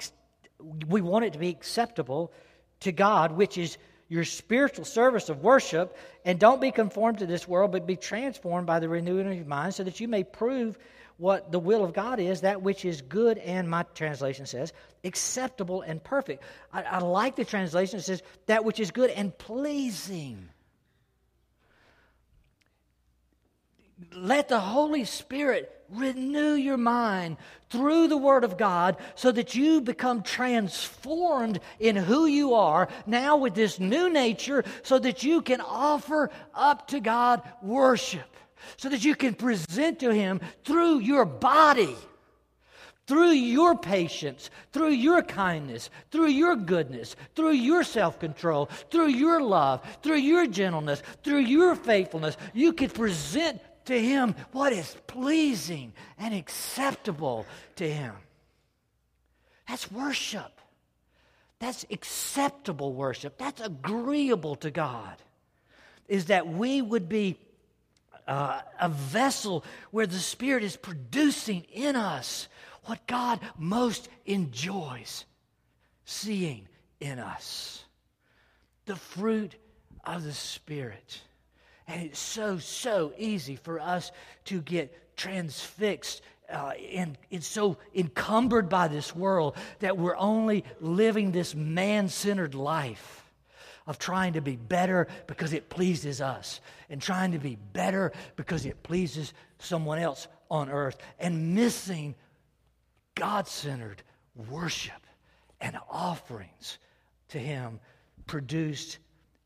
We 0.89 1.01
want 1.01 1.25
it 1.25 1.33
to 1.35 1.39
be 1.39 1.49
acceptable 1.49 2.33
to 2.81 2.93
God, 2.93 3.33
which 3.33 3.59
is 3.59 3.79
your 4.09 4.25
spiritual 4.25 4.85
service 4.85 5.29
of 5.29 5.43
worship, 5.43 5.97
and 6.25 6.39
don't 6.39 6.61
be 6.61 6.71
conformed 6.71 7.19
to 7.19 7.27
this 7.27 7.49
world, 7.49 7.73
but 7.73 7.87
be 7.87 7.97
transformed 7.97 8.67
by 8.67 8.79
the 8.79 8.89
renewing 8.89 9.27
of 9.27 9.35
your 9.35 9.47
mind, 9.47 9.75
so 9.75 9.85
that 9.85 10.01
you 10.01 10.09
may 10.09 10.23
prove 10.23 10.79
what 11.17 11.53
the 11.53 11.59
will 11.59 11.85
of 11.85 11.93
God 11.95 12.19
is, 12.19 12.41
that 12.41 12.63
which 12.63 12.85
is 12.85 13.01
good, 13.01 13.39
and 13.39 13.69
my 13.71 13.85
translation 13.95 14.45
says, 14.45 14.73
acceptable 15.05 15.83
and 15.83 16.03
perfect. 16.03 16.43
I, 16.73 16.83
I 16.83 16.99
like 16.99 17.37
the 17.37 17.45
translation 17.45 18.01
says, 18.01 18.23
that 18.47 18.65
which 18.65 18.81
is 18.81 18.91
good 18.91 19.11
and 19.11 19.37
pleasing. 19.37 20.49
Let 24.15 24.49
the 24.49 24.61
Holy 24.61 25.05
Spirit 25.05 25.83
renew 25.91 26.55
your 26.55 26.77
mind 26.77 27.37
through 27.71 28.09
the 28.09 28.17
Word 28.17 28.45
of 28.45 28.59
God 28.59 28.97
so 29.15 29.31
that 29.33 29.55
you 29.55 29.81
become 29.81 30.23
transformed 30.23 31.61
in 31.79 31.97
who 31.97 32.27
you 32.27 32.55
are 32.55 32.89
now 33.07 33.37
with 33.37 33.55
this 33.55 33.79
new 33.79 34.11
nature 34.11 34.65
so 34.83 34.99
that 34.99 35.23
you 35.23 35.43
can 35.43 35.61
offer 35.61 36.31
up 36.55 36.89
to 36.89 37.01
God 37.01 37.43
worship, 37.63 38.37
so 38.77 38.89
that 38.89 39.05
you 39.05 39.15
can 39.15 39.35
present 39.35 40.01
to 40.01 40.13
Him 40.13 40.41
through 40.65 41.01
your 41.01 41.25
body. 41.25 41.97
Through 43.09 43.33
your 43.33 43.77
patience, 43.77 44.49
through 44.73 44.91
your 44.91 45.23
kindness, 45.23 45.91
through 46.13 46.29
your 46.29 46.55
goodness, 46.55 47.17
through 47.35 47.51
your 47.51 47.83
self 47.83 48.21
control, 48.21 48.67
through 48.91 49.09
your 49.09 49.43
love, 49.43 49.83
through 50.03 50.19
your 50.19 50.47
gentleness, 50.47 51.03
through 51.25 51.41
your 51.41 51.75
faithfulness, 51.75 52.37
you 52.55 52.73
can 52.73 52.89
present 52.89 53.61
to 53.87 54.01
Him 54.01 54.35
what 54.53 54.73
is 54.73 54.97
pleasing 55.07 55.93
and 56.19 56.35
acceptable 56.35 57.47
to 57.77 57.91
Him. 57.91 58.15
That's 59.69 59.91
worship. 59.91 60.61
That's 61.59 61.85
acceptable 61.91 62.93
worship. 62.93 63.39
That's 63.39 63.61
agreeable 63.61 64.57
to 64.57 64.71
God. 64.71 65.17
Is 66.09 66.27
that 66.27 66.49
we 66.49 66.83
would 66.83 67.09
be 67.09 67.39
uh, 68.27 68.61
a 68.81 68.89
vessel 68.89 69.65
where 69.91 70.07
the 70.07 70.19
Spirit 70.19 70.65
is 70.65 70.77
producing 70.77 71.63
in 71.73 71.97
us 71.97 72.49
what 72.85 73.07
God 73.07 73.41
most 73.57 74.09
enjoys 74.27 75.25
seeing 76.05 76.69
in 77.01 77.19
us 77.19 77.85
the 78.87 78.97
fruit 78.97 79.55
of 80.05 80.25
the 80.25 80.33
Spirit. 80.33 81.21
And 81.89 82.03
it's 82.03 82.19
so, 82.19 82.59
so 82.59 83.13
easy 83.19 83.57
for 83.57 83.81
us 83.81 84.13
to 84.47 84.61
get 84.61 85.17
transfixed 85.17 86.23
uh, 86.51 86.73
and, 86.93 87.17
and 87.31 87.43
so 87.43 87.79
encumbered 87.95 88.69
by 88.69 88.89
this 88.89 89.15
world 89.17 89.57
that 89.81 89.97
we're 89.97 90.17
only 90.17 90.65
living 90.81 91.33
this 91.33 91.55
man 91.55 92.09
centered 92.09 92.55
life 92.55 93.25
of 93.87 93.99
trying 93.99 94.35
to 94.35 94.41
be 94.41 94.57
better 94.57 95.09
because 95.27 95.53
it 95.53 95.69
pleases 95.69 96.21
us 96.21 96.61
and 96.89 97.01
trying 97.01 97.33
to 97.33 97.39
be 97.39 97.57
better 97.73 98.13
because 98.37 98.67
it 98.67 98.83
pleases 98.83 99.33
someone 99.59 99.99
else 99.99 100.29
on 100.51 100.69
earth 100.69 100.99
and 101.19 101.55
missing 101.55 102.15
God 103.15 103.49
centered 103.49 104.03
worship 104.51 105.07
and 105.61 105.77
offerings 105.91 106.79
to 107.29 107.39
Him 107.39 107.81
produced 108.27 108.99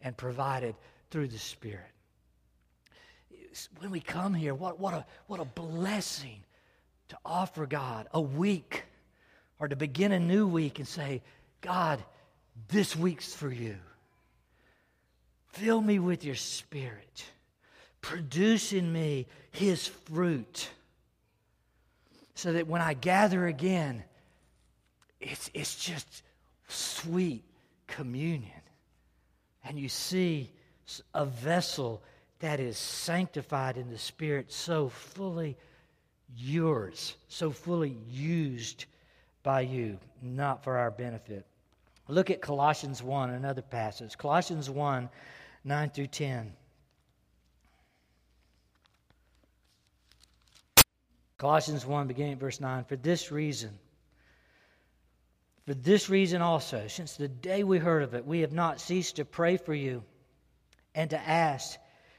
and 0.02 0.16
provided 0.16 0.74
through 1.10 1.28
the 1.28 1.38
Spirit 1.38 1.95
when 3.78 3.90
we 3.90 4.00
come 4.00 4.34
here, 4.34 4.54
what, 4.54 4.78
what, 4.78 4.94
a, 4.94 5.06
what 5.26 5.40
a 5.40 5.44
blessing 5.44 6.40
to 7.08 7.18
offer 7.24 7.66
God 7.66 8.08
a 8.12 8.20
week 8.20 8.84
or 9.58 9.68
to 9.68 9.76
begin 9.76 10.12
a 10.12 10.20
new 10.20 10.46
week 10.46 10.78
and 10.78 10.88
say, 10.88 11.22
God, 11.60 12.02
this 12.68 12.96
week's 12.96 13.34
for 13.34 13.50
you. 13.50 13.76
Fill 15.48 15.80
me 15.80 15.98
with 15.98 16.24
your 16.24 16.34
spirit. 16.34 17.24
Produce 18.00 18.72
in 18.72 18.92
me 18.92 19.26
his 19.50 19.86
fruit 19.86 20.68
so 22.34 22.52
that 22.52 22.66
when 22.66 22.82
I 22.82 22.94
gather 22.94 23.46
again, 23.46 24.04
it's, 25.20 25.50
it's 25.54 25.76
just 25.76 26.22
sweet 26.68 27.42
communion. 27.86 28.52
And 29.64 29.78
you 29.78 29.88
see 29.88 30.50
a 31.14 31.24
vessel 31.24 32.02
that 32.40 32.60
is 32.60 32.76
sanctified 32.76 33.76
in 33.76 33.90
the 33.90 33.98
Spirit, 33.98 34.52
so 34.52 34.88
fully 34.88 35.56
yours, 36.36 37.16
so 37.28 37.50
fully 37.50 37.96
used 38.10 38.84
by 39.42 39.60
you, 39.62 39.98
not 40.22 40.62
for 40.64 40.76
our 40.76 40.90
benefit. 40.90 41.46
Look 42.08 42.30
at 42.30 42.40
Colossians 42.40 43.02
1, 43.02 43.30
another 43.30 43.62
passage. 43.62 44.16
Colossians 44.18 44.70
1, 44.70 45.08
9 45.64 45.90
through 45.90 46.06
10. 46.06 46.52
Colossians 51.38 51.84
1, 51.84 52.06
beginning 52.06 52.32
at 52.32 52.38
verse 52.38 52.60
9. 52.60 52.84
For 52.84 52.96
this 52.96 53.30
reason, 53.30 53.78
for 55.66 55.74
this 55.74 56.08
reason 56.08 56.42
also, 56.42 56.86
since 56.86 57.16
the 57.16 57.28
day 57.28 57.64
we 57.64 57.78
heard 57.78 58.02
of 58.02 58.14
it, 58.14 58.24
we 58.24 58.40
have 58.40 58.52
not 58.52 58.80
ceased 58.80 59.16
to 59.16 59.24
pray 59.24 59.56
for 59.56 59.74
you 59.74 60.02
and 60.94 61.10
to 61.10 61.18
ask 61.18 61.78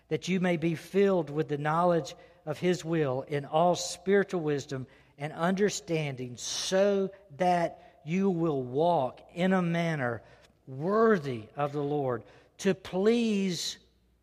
that 0.10 0.28
you 0.28 0.40
may 0.40 0.58
be 0.58 0.76
filled 0.76 1.30
with 1.30 1.48
the 1.48 1.58
knowledge 1.58 2.16
of 2.46 2.58
his 2.60 2.86
will 2.86 3.24
in 3.28 3.46
all 3.46 3.76
spiritual 3.76 4.42
wisdom 4.42 4.88
and 5.18 5.34
understanding, 5.34 6.38
so 6.38 7.10
that 7.38 8.00
you 8.06 8.30
will 8.30 8.62
walk 8.62 9.20
in 9.34 9.52
a 9.52 9.62
manner 9.62 10.22
worthy 10.68 11.44
of 11.56 11.74
the 11.74 11.82
Lord, 11.82 12.24
to 12.60 12.74
please 12.74 13.78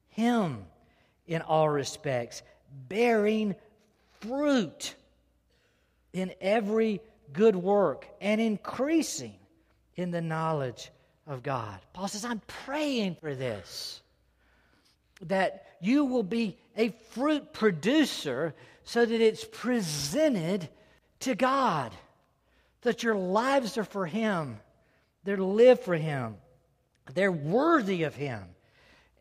him 0.08 0.64
in 1.26 1.42
all 1.42 1.68
respects, 1.68 2.42
bearing 2.88 3.54
fruit 4.20 4.94
in 6.12 6.32
every 6.40 7.00
good 7.32 7.56
work 7.56 8.06
and 8.20 8.40
increasing 8.40 9.34
in 9.96 10.10
the 10.10 10.22
knowledge 10.22 10.90
of 11.26 11.42
God. 11.42 11.78
Paul 11.92 12.08
says, 12.08 12.24
I'm 12.24 12.42
praying 12.46 13.16
for 13.20 13.34
this, 13.34 14.00
that 15.22 15.66
you 15.80 16.04
will 16.04 16.22
be 16.22 16.58
a 16.76 16.90
fruit 17.10 17.52
producer 17.52 18.54
so 18.84 19.04
that 19.04 19.20
it's 19.20 19.44
presented 19.44 20.68
to 21.20 21.34
God, 21.34 21.92
that 22.82 23.02
your 23.02 23.14
lives 23.14 23.78
are 23.78 23.84
for 23.84 24.06
Him, 24.06 24.60
they're 25.24 25.36
live 25.38 25.80
for 25.80 25.94
Him, 25.94 26.36
they're 27.14 27.32
worthy 27.32 28.02
of 28.02 28.14
Him. 28.14 28.42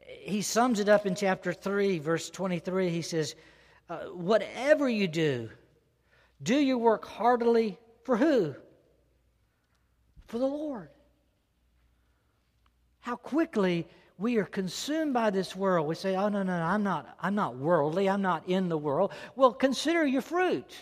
He 0.06 0.42
sums 0.42 0.80
it 0.80 0.90
up 0.90 1.06
in 1.06 1.16
chapter 1.16 1.54
3, 1.54 2.00
verse 2.00 2.30
23. 2.30 2.90
He 2.90 3.02
says, 3.02 3.36
uh, 3.90 4.06
Whatever 4.08 4.88
you 4.88 5.08
do, 5.08 5.50
do 6.42 6.56
your 6.56 6.78
work 6.78 7.06
heartily 7.06 7.78
for 8.04 8.18
who? 8.18 8.56
For 10.28 10.40
the 10.40 10.46
Lord. 10.46 10.90
How 13.02 13.16
quickly 13.18 13.88
we 14.18 14.38
are 14.38 14.46
consumed 14.46 15.14
by 15.14 15.30
this 15.30 15.56
world. 15.56 15.88
We 15.88 15.96
say, 15.96 16.16
"Oh 16.16 16.30
no, 16.30 16.44
no, 16.44 16.58
no, 16.58 16.64
I'm 16.64 16.84
not 16.84 17.18
I'm 17.20 17.36
not 17.36 17.58
worldly. 17.58 18.10
I'm 18.10 18.22
not 18.22 18.48
in 18.48 18.70
the 18.70 18.78
world." 18.78 19.12
Well, 19.36 19.54
consider 19.54 20.06
your 20.06 20.22
fruit. 20.22 20.74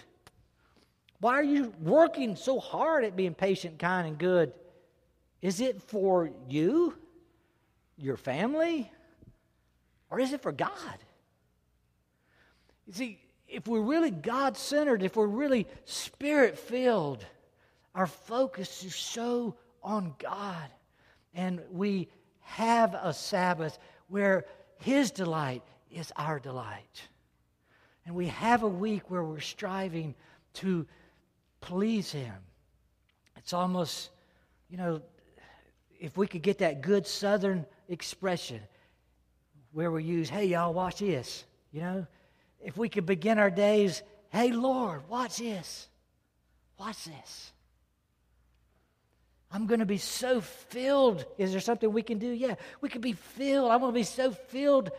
Why 1.19 1.33
are 1.33 1.43
you 1.43 1.73
working 1.79 2.35
so 2.35 2.59
hard 2.59 3.05
at 3.05 3.15
being 3.15 3.35
patient, 3.35 3.79
kind, 3.79 4.07
and 4.07 4.17
good? 4.17 4.53
Is 5.41 5.61
it 5.61 5.81
for 5.81 6.31
you, 6.49 6.95
your 7.97 8.17
family, 8.17 8.91
or 10.09 10.19
is 10.19 10.33
it 10.33 10.41
for 10.41 10.51
God? 10.51 10.97
You 12.87 12.93
see, 12.93 13.19
if 13.47 13.67
we're 13.67 13.81
really 13.81 14.11
God 14.11 14.57
centered, 14.57 15.03
if 15.03 15.15
we're 15.15 15.27
really 15.27 15.67
spirit 15.85 16.57
filled, 16.57 17.25
our 17.93 18.07
focus 18.07 18.83
is 18.83 18.95
so 18.95 19.55
on 19.83 20.15
God. 20.19 20.69
And 21.33 21.61
we 21.71 22.09
have 22.41 22.93
a 22.93 23.13
Sabbath 23.13 23.77
where 24.07 24.45
His 24.77 25.11
delight 25.11 25.63
is 25.91 26.11
our 26.15 26.39
delight. 26.39 27.01
And 28.05 28.15
we 28.15 28.27
have 28.27 28.63
a 28.63 28.67
week 28.67 29.09
where 29.09 29.23
we're 29.23 29.39
striving 29.39 30.15
to 30.55 30.85
please 31.61 32.11
Him. 32.11 32.35
It's 33.37 33.53
almost, 33.53 34.09
you 34.69 34.77
know, 34.77 35.01
if 35.99 36.17
we 36.17 36.27
could 36.27 36.41
get 36.41 36.59
that 36.59 36.81
good 36.81 37.05
Southern 37.05 37.65
expression 37.89 38.59
where 39.71 39.91
we 39.91 40.03
use, 40.03 40.29
hey, 40.29 40.45
y'all, 40.45 40.73
watch 40.73 40.99
this, 40.99 41.45
you 41.71 41.81
know, 41.81 42.05
if 42.59 42.77
we 42.77 42.89
could 42.89 43.05
begin 43.05 43.39
our 43.39 43.49
days, 43.49 44.03
hey, 44.29 44.51
Lord, 44.51 45.07
watch 45.09 45.37
this. 45.37 45.87
Watch 46.77 47.05
this. 47.05 47.51
I'm 49.53 49.67
going 49.67 49.79
to 49.79 49.85
be 49.85 49.97
so 49.97 50.41
filled. 50.41 51.25
Is 51.37 51.51
there 51.51 51.59
something 51.59 51.91
we 51.91 52.03
can 52.03 52.19
do? 52.19 52.27
Yeah, 52.27 52.55
we 52.79 52.89
can 52.89 53.01
be 53.01 53.13
filled. 53.13 53.71
I'm 53.71 53.79
going 53.79 53.93
to 53.93 53.99
be 53.99 54.03
so 54.03 54.31
filled 54.31 54.91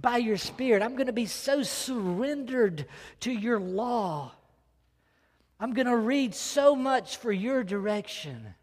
by 0.00 0.16
your 0.16 0.36
Spirit. 0.36 0.82
I'm 0.82 0.94
going 0.94 1.06
to 1.06 1.12
be 1.12 1.26
so 1.26 1.62
surrendered 1.62 2.86
to 3.20 3.32
your 3.32 3.60
law. 3.60 4.32
I'm 5.60 5.74
going 5.74 5.86
to 5.86 5.96
read 5.96 6.34
so 6.34 6.74
much 6.74 7.16
for 7.16 7.32
your 7.32 7.64
direction 7.64 8.54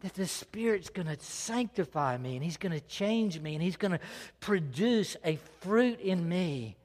that 0.00 0.14
the 0.14 0.26
Spirit's 0.26 0.90
going 0.90 1.08
to 1.08 1.16
sanctify 1.20 2.16
me 2.16 2.36
and 2.36 2.44
He's 2.44 2.56
going 2.56 2.72
to 2.72 2.80
change 2.80 3.40
me 3.40 3.54
and 3.54 3.62
He's 3.62 3.76
going 3.76 3.92
to 3.92 4.00
produce 4.40 5.16
a 5.24 5.38
fruit 5.60 6.00
in 6.00 6.28
me 6.28 6.76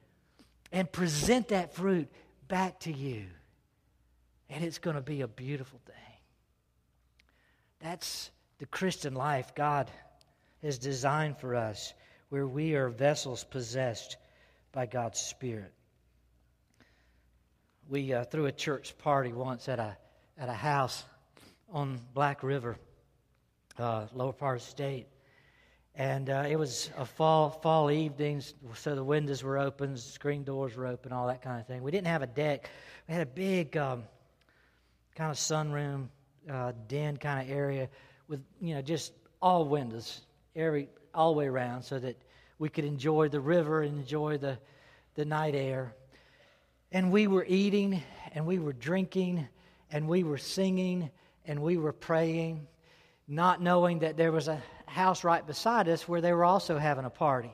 and 0.72 0.90
present 0.90 1.48
that 1.48 1.74
fruit 1.74 2.08
back 2.48 2.80
to 2.80 2.92
you. 2.92 3.24
And 4.50 4.64
it's 4.64 4.78
going 4.78 4.96
to 4.96 5.02
be 5.02 5.20
a 5.22 5.28
beautiful 5.28 5.80
thing. 5.86 6.03
That's 7.84 8.30
the 8.60 8.64
Christian 8.64 9.12
life 9.12 9.54
God 9.54 9.90
has 10.62 10.78
designed 10.78 11.36
for 11.36 11.54
us, 11.54 11.92
where 12.30 12.46
we 12.46 12.76
are 12.76 12.88
vessels 12.88 13.44
possessed 13.44 14.16
by 14.72 14.86
God's 14.86 15.20
Spirit. 15.20 15.70
We 17.90 18.14
uh, 18.14 18.24
threw 18.24 18.46
a 18.46 18.52
church 18.52 18.96
party 18.96 19.34
once 19.34 19.68
at 19.68 19.80
a, 19.80 19.98
at 20.38 20.48
a 20.48 20.54
house 20.54 21.04
on 21.70 22.00
Black 22.14 22.42
River, 22.42 22.78
uh, 23.78 24.06
lower 24.14 24.32
part 24.32 24.62
state. 24.62 25.06
And 25.94 26.30
uh, 26.30 26.46
it 26.48 26.56
was 26.56 26.88
a 26.96 27.04
fall 27.04 27.50
fall 27.50 27.90
evenings, 27.90 28.54
so 28.76 28.94
the 28.94 29.04
windows 29.04 29.44
were 29.44 29.58
open, 29.58 29.98
screen 29.98 30.42
doors 30.42 30.74
were 30.74 30.86
open, 30.86 31.12
all 31.12 31.26
that 31.26 31.42
kind 31.42 31.60
of 31.60 31.66
thing. 31.66 31.82
We 31.82 31.90
didn't 31.90 32.06
have 32.06 32.22
a 32.22 32.26
deck. 32.26 32.70
We 33.06 33.12
had 33.12 33.22
a 33.24 33.30
big 33.30 33.76
um, 33.76 34.04
kind 35.14 35.30
of 35.30 35.36
sunroom, 35.36 36.08
uh, 36.50 36.72
den 36.88 37.16
kind 37.16 37.48
of 37.48 37.54
area 37.54 37.88
with 38.28 38.40
you 38.60 38.74
know 38.74 38.82
just 38.82 39.12
all 39.40 39.64
windows, 39.64 40.20
every 40.56 40.88
all 41.14 41.32
the 41.32 41.38
way 41.38 41.46
around, 41.46 41.82
so 41.82 41.98
that 41.98 42.16
we 42.58 42.68
could 42.68 42.84
enjoy 42.84 43.28
the 43.28 43.40
river 43.40 43.82
and 43.82 43.98
enjoy 43.98 44.38
the 44.38 44.58
the 45.14 45.24
night 45.24 45.54
air. 45.54 45.94
And 46.92 47.10
we 47.10 47.26
were 47.26 47.44
eating, 47.46 48.02
and 48.32 48.46
we 48.46 48.58
were 48.58 48.72
drinking, 48.72 49.48
and 49.90 50.08
we 50.08 50.22
were 50.22 50.38
singing, 50.38 51.10
and 51.44 51.60
we 51.60 51.76
were 51.76 51.92
praying, 51.92 52.66
not 53.26 53.60
knowing 53.60 54.00
that 54.00 54.16
there 54.16 54.32
was 54.32 54.48
a 54.48 54.62
house 54.86 55.24
right 55.24 55.44
beside 55.44 55.88
us 55.88 56.06
where 56.06 56.20
they 56.20 56.32
were 56.32 56.44
also 56.44 56.78
having 56.78 57.04
a 57.04 57.10
party. 57.10 57.52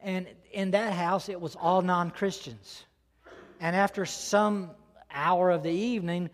And 0.00 0.26
in 0.52 0.72
that 0.72 0.92
house, 0.92 1.28
it 1.28 1.40
was 1.40 1.56
all 1.56 1.82
non 1.82 2.10
Christians. 2.10 2.84
And 3.60 3.74
after 3.74 4.04
some 4.04 4.70
hour 5.10 5.50
of 5.50 5.62
the 5.62 5.70
evening, 5.70 6.30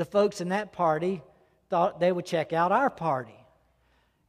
the 0.00 0.04
folks 0.06 0.40
in 0.40 0.48
that 0.48 0.72
party 0.72 1.22
thought 1.68 2.00
they 2.00 2.10
would 2.10 2.24
check 2.24 2.54
out 2.54 2.72
our 2.72 2.88
party. 2.88 3.36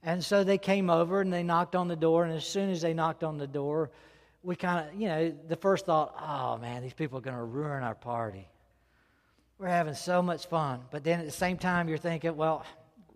And 0.04 0.22
so 0.22 0.44
they 0.44 0.58
came 0.58 0.90
over 0.90 1.22
and 1.22 1.32
they 1.32 1.44
knocked 1.44 1.78
on 1.78 1.88
the 1.88 1.96
door. 1.96 2.26
And 2.26 2.34
as 2.34 2.46
soon 2.46 2.72
as 2.72 2.82
they 2.82 2.94
knocked 2.94 3.24
on 3.24 3.38
the 3.38 3.48
door, 3.48 3.90
we 4.44 4.58
kind 4.58 4.86
of, 4.86 5.00
you 5.00 5.08
know, 5.08 5.34
the 5.48 5.56
first 5.56 5.86
thought, 5.86 6.14
oh 6.20 6.58
man, 6.58 6.82
these 6.84 6.94
people 6.94 7.20
are 7.20 7.22
going 7.22 7.38
to 7.38 7.44
ruin 7.44 7.84
our 7.84 7.96
party. 7.96 8.50
We're 9.60 9.70
having 9.70 9.94
so 9.94 10.22
much 10.22 10.48
fun. 10.48 10.82
But 10.92 11.06
then 11.06 11.22
at 11.22 11.26
the 11.26 11.32
same 11.32 11.58
time, 11.58 11.88
you're 11.88 11.98
thinking, 11.98 12.36
well, 12.36 12.66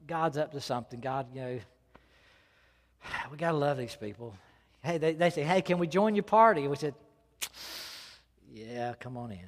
God's 0.07 0.37
up 0.37 0.53
to 0.53 0.61
something. 0.61 1.01
God, 1.01 1.27
you 1.33 1.41
know, 1.41 1.59
we 3.31 3.35
got 3.37 3.51
to 3.51 3.57
love 3.57 3.77
these 3.77 3.97
people. 3.97 4.33
Hey, 4.81 4.97
they, 4.97 5.11
they 5.11 5.29
say, 5.29 5.43
hey, 5.43 5.61
can 5.61 5.77
we 5.77 5.87
join 5.87 6.15
your 6.15 6.23
party? 6.23 6.69
we 6.69 6.77
said, 6.77 6.95
yeah, 8.53 8.93
come 8.97 9.17
on 9.17 9.33
in. 9.33 9.39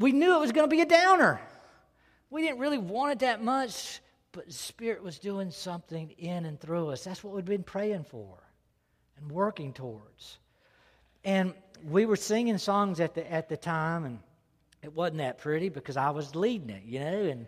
We 0.00 0.12
knew 0.12 0.34
it 0.34 0.40
was 0.40 0.52
going 0.52 0.68
to 0.68 0.74
be 0.74 0.80
a 0.80 0.86
downer. 0.86 1.38
We 2.30 2.40
didn't 2.40 2.58
really 2.58 2.78
want 2.78 3.12
it 3.12 3.18
that 3.18 3.44
much, 3.44 4.00
but 4.32 4.46
the 4.46 4.52
Spirit 4.52 5.02
was 5.02 5.18
doing 5.18 5.50
something 5.50 6.10
in 6.12 6.46
and 6.46 6.58
through 6.58 6.88
us. 6.88 7.04
That's 7.04 7.22
what 7.22 7.34
we'd 7.34 7.44
been 7.44 7.62
praying 7.62 8.04
for 8.04 8.38
and 9.18 9.30
working 9.30 9.74
towards. 9.74 10.38
And 11.22 11.52
we 11.84 12.06
were 12.06 12.16
singing 12.16 12.56
songs 12.56 12.98
at 12.98 13.14
the, 13.14 13.30
at 13.30 13.50
the 13.50 13.58
time, 13.58 14.06
and 14.06 14.18
it 14.82 14.94
wasn't 14.94 15.18
that 15.18 15.36
pretty 15.36 15.68
because 15.68 15.98
I 15.98 16.08
was 16.10 16.34
leading 16.34 16.70
it, 16.70 16.84
you 16.84 17.00
know, 17.00 17.24
and 17.24 17.46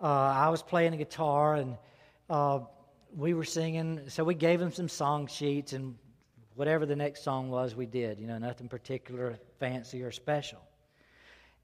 uh, 0.00 0.06
I 0.06 0.48
was 0.48 0.62
playing 0.62 0.92
the 0.92 0.96
guitar, 0.96 1.56
and 1.56 1.76
uh, 2.30 2.60
we 3.14 3.34
were 3.34 3.44
singing, 3.44 4.00
so 4.08 4.24
we 4.24 4.34
gave 4.34 4.58
them 4.58 4.72
some 4.72 4.88
song 4.88 5.26
sheets, 5.26 5.74
and 5.74 5.96
whatever 6.54 6.86
the 6.86 6.96
next 6.96 7.24
song 7.24 7.50
was, 7.50 7.74
we 7.74 7.84
did. 7.84 8.18
You 8.18 8.26
know, 8.26 8.38
nothing 8.38 8.68
particular, 8.68 9.38
fancy, 9.58 10.02
or 10.02 10.12
special. 10.12 10.60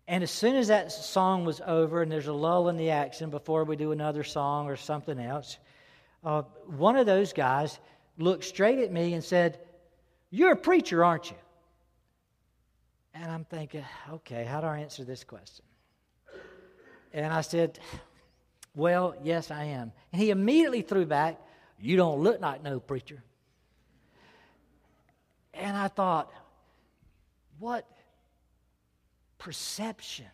And 0.09 0.25
as 0.25 0.31
soon 0.31 0.57
as 0.57 0.69
that 0.69 0.91
song 0.91 1.45
was 1.45 1.61
over, 1.65 2.03
and 2.03 2.11
there's 2.11 2.27
a 2.27 2.33
lull 2.33 2.69
in 2.69 2.77
the 2.77 2.91
action 2.91 3.31
before 3.31 3.65
we 3.65 3.77
do 3.77 3.93
another 3.93 4.25
song 4.25 4.67
or 4.67 4.77
something 4.77 5.19
else, 5.19 5.59
uh, 6.25 6.43
one 6.67 6.97
of 6.97 7.07
those 7.07 7.33
guys 7.33 7.79
looked 8.19 8.45
straight 8.45 8.81
at 8.81 8.91
me 8.91 9.15
and 9.15 9.23
said, 9.23 9.61
You're 10.31 10.53
a 10.53 10.57
preacher, 10.57 11.05
aren't 11.05 11.31
you? 11.31 11.37
And 13.15 13.31
I'm 13.31 13.45
thinking, 13.45 13.85
okay, 14.13 14.45
how 14.45 14.61
do 14.61 14.67
I 14.67 14.79
answer 14.79 15.05
this 15.05 15.25
question? 15.25 15.65
And 17.13 17.33
I 17.33 17.41
said, 17.41 17.79
well, 18.75 19.15
yes, 19.23 19.51
I 19.51 19.65
am. 19.65 19.93
And 20.13 20.23
he 20.23 20.31
immediately 20.31 20.83
threw 20.83 21.07
back, 21.07 21.41
You 21.81 21.97
don't 21.97 22.21
look 22.21 22.41
like 22.41 22.63
no 22.63 22.79
preacher. 22.79 23.23
And 25.55 25.77
I 25.77 25.89
thought, 25.89 26.31
What 27.59 27.87
perception 29.41 30.27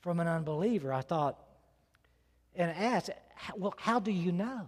from 0.00 0.20
an 0.20 0.28
unbeliever? 0.28 0.92
I 0.92 1.00
thought, 1.00 1.38
and 2.54 2.70
asked, 2.70 3.10
Well, 3.56 3.72
how 3.78 3.98
do 3.98 4.10
you 4.10 4.32
know? 4.32 4.66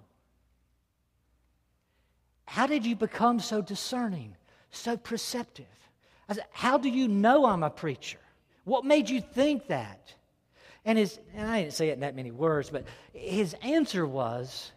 How 2.47 2.67
did 2.67 2.87
you 2.87 2.97
become 2.97 3.39
so 3.39 3.61
discerning, 3.61 4.35
so 4.71 4.97
perceptive? 4.97 5.67
I 6.29 6.35
said, 6.35 6.47
How 6.53 6.79
do 6.79 6.89
you 6.89 7.07
know 7.07 7.45
I'm 7.45 7.63
a 7.63 7.71
preacher? 7.71 8.19
What 8.65 8.85
made 8.85 9.11
you 9.11 9.21
think 9.21 9.67
that? 9.67 10.15
And 10.85 10.97
his, 10.97 11.19
and 11.35 11.49
I 11.49 11.63
didn't 11.63 11.75
say 11.75 11.91
it 11.91 11.95
in 11.95 12.01
that 12.01 12.17
many 12.17 12.31
words, 12.31 12.71
but 12.71 12.85
his 13.13 13.55
answer 13.63 14.07
was, 14.07 14.73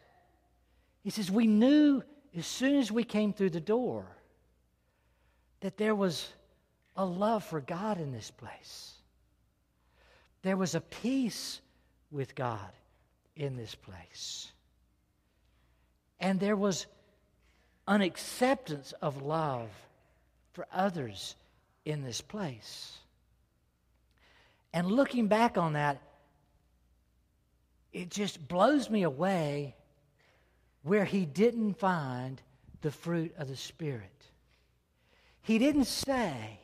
he 1.04 1.10
says, 1.10 1.32
We 1.32 1.48
knew 1.48 2.04
as 2.36 2.46
soon 2.46 2.76
as 2.76 2.92
we 2.92 3.04
came 3.04 3.32
through 3.32 3.52
the 3.52 3.62
door 3.62 4.06
that 5.62 5.78
there 5.78 5.96
was 5.96 6.28
a 6.96 7.06
love 7.06 7.44
for 7.44 7.62
God 7.62 8.00
in 8.00 8.12
this 8.12 8.32
place. 8.32 8.94
There 10.44 10.58
was 10.58 10.76
a 10.76 10.82
peace 10.82 11.62
with 12.12 12.36
God 12.36 12.72
in 13.36 13.56
this 13.56 13.76
place. 13.76 14.52
And 16.20 16.40
there 16.40 16.56
was 16.56 16.86
an 17.88 18.02
acceptance 18.02 18.94
of 19.02 19.22
love 19.22 19.70
for 20.54 20.68
others 20.72 21.36
in 21.86 22.04
this 22.04 22.22
place. 22.22 22.98
And 24.72 24.88
looking 24.88 25.28
back 25.28 25.58
on 25.58 25.74
that, 25.74 26.02
it 27.92 28.10
just 28.10 28.48
blows 28.48 28.90
me 28.90 29.04
away 29.04 29.76
where 30.84 31.06
he 31.06 31.26
didn't 31.26 31.76
find 31.76 32.42
the 32.82 32.92
fruit 32.92 33.34
of 33.38 33.48
the 33.48 33.56
Spirit. 33.56 34.10
He 35.42 35.60
didn't 35.60 35.86
say, 35.86 36.60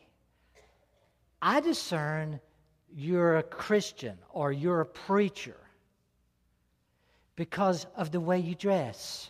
I 1.42 1.60
discern 1.62 2.40
you're 2.94 3.38
a 3.38 3.44
Christian 3.44 4.18
or 4.32 4.52
you're 4.52 4.82
a 4.82 4.86
preacher 4.86 5.56
because 7.36 7.86
of 7.96 8.12
the 8.12 8.20
way 8.20 8.40
you 8.40 8.56
dress, 8.56 9.30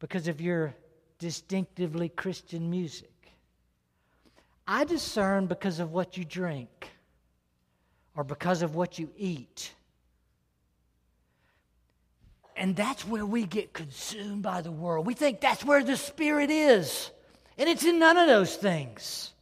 because 0.00 0.26
of 0.26 0.40
your 0.40 0.74
distinctively 1.18 2.08
Christian 2.08 2.70
music. 2.70 3.10
I 4.66 4.84
discern 4.84 5.46
because 5.46 5.78
of 5.78 5.92
what 5.92 6.16
you 6.16 6.24
drink 6.24 6.90
or 8.16 8.24
because 8.24 8.62
of 8.62 8.74
what 8.74 8.98
you 8.98 9.10
eat. 9.16 9.72
And 12.56 12.74
that's 12.74 13.06
where 13.06 13.26
we 13.26 13.44
get 13.44 13.72
consumed 13.72 14.42
by 14.42 14.62
the 14.62 14.70
world. 14.70 15.06
We 15.06 15.14
think 15.14 15.40
that's 15.40 15.64
where 15.64 15.82
the 15.82 15.96
Spirit 15.96 16.50
is. 16.50 17.10
And 17.58 17.68
it's 17.68 17.84
in 17.84 17.98
none 17.98 18.16
of 18.16 18.26
those 18.26 18.56
things. 18.56 19.33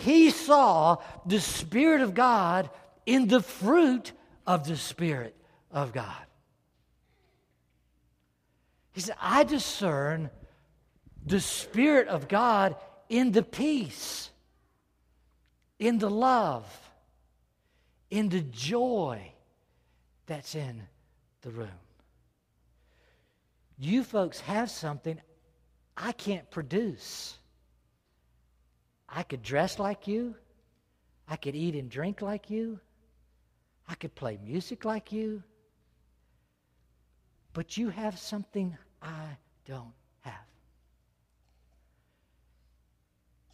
He 0.00 0.30
saw 0.30 0.96
the 1.26 1.40
Spirit 1.40 2.00
of 2.00 2.14
God 2.14 2.70
in 3.04 3.28
the 3.28 3.42
fruit 3.42 4.12
of 4.46 4.66
the 4.66 4.76
Spirit 4.76 5.36
of 5.70 5.92
God. 5.92 6.24
He 8.92 9.02
said, 9.02 9.16
I 9.20 9.44
discern 9.44 10.30
the 11.24 11.40
Spirit 11.40 12.08
of 12.08 12.28
God 12.28 12.76
in 13.08 13.32
the 13.32 13.42
peace, 13.42 14.30
in 15.78 15.98
the 15.98 16.10
love, 16.10 16.66
in 18.10 18.30
the 18.30 18.40
joy 18.40 19.32
that's 20.26 20.54
in 20.54 20.82
the 21.42 21.50
room. 21.50 21.68
You 23.78 24.02
folks 24.02 24.40
have 24.40 24.70
something 24.70 25.20
I 25.96 26.12
can't 26.12 26.50
produce. 26.50 27.36
I 29.14 29.22
could 29.22 29.42
dress 29.42 29.78
like 29.78 30.06
you. 30.06 30.34
I 31.28 31.36
could 31.36 31.54
eat 31.54 31.74
and 31.74 31.90
drink 31.90 32.22
like 32.22 32.50
you. 32.50 32.80
I 33.88 33.94
could 33.94 34.14
play 34.14 34.38
music 34.44 34.84
like 34.84 35.10
you. 35.12 35.42
But 37.52 37.76
you 37.76 37.88
have 37.90 38.18
something 38.18 38.76
I 39.02 39.36
don't 39.66 39.92
have. 40.20 40.34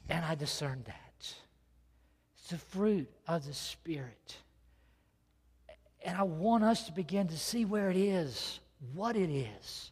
And 0.08 0.24
I 0.24 0.34
discern 0.34 0.82
that. 0.86 1.02
It's 1.18 2.48
the 2.50 2.58
fruit 2.58 3.10
of 3.26 3.46
the 3.46 3.54
Spirit. 3.54 4.36
And 6.04 6.16
I 6.16 6.22
want 6.22 6.64
us 6.64 6.84
to 6.84 6.92
begin 6.92 7.28
to 7.28 7.38
see 7.38 7.64
where 7.64 7.90
it 7.90 7.96
is, 7.96 8.60
what 8.92 9.16
it 9.16 9.30
is. 9.30 9.90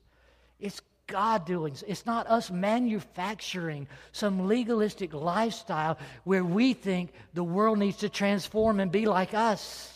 It's 0.61 0.81
God 1.07 1.47
doing. 1.47 1.75
It's 1.87 2.07
not 2.07 2.27
us 2.27 2.51
manufacturing 2.51 3.87
some 4.13 4.47
legalistic 4.47 5.13
lifestyle 5.13 5.99
where 6.25 6.45
we 6.45 6.73
think 6.75 7.13
the 7.35 7.45
world 7.45 7.79
needs 7.79 7.99
to 7.99 8.09
transform 8.09 8.81
and 8.81 8.91
be 8.91 9.07
like 9.07 9.35
us. 9.35 9.91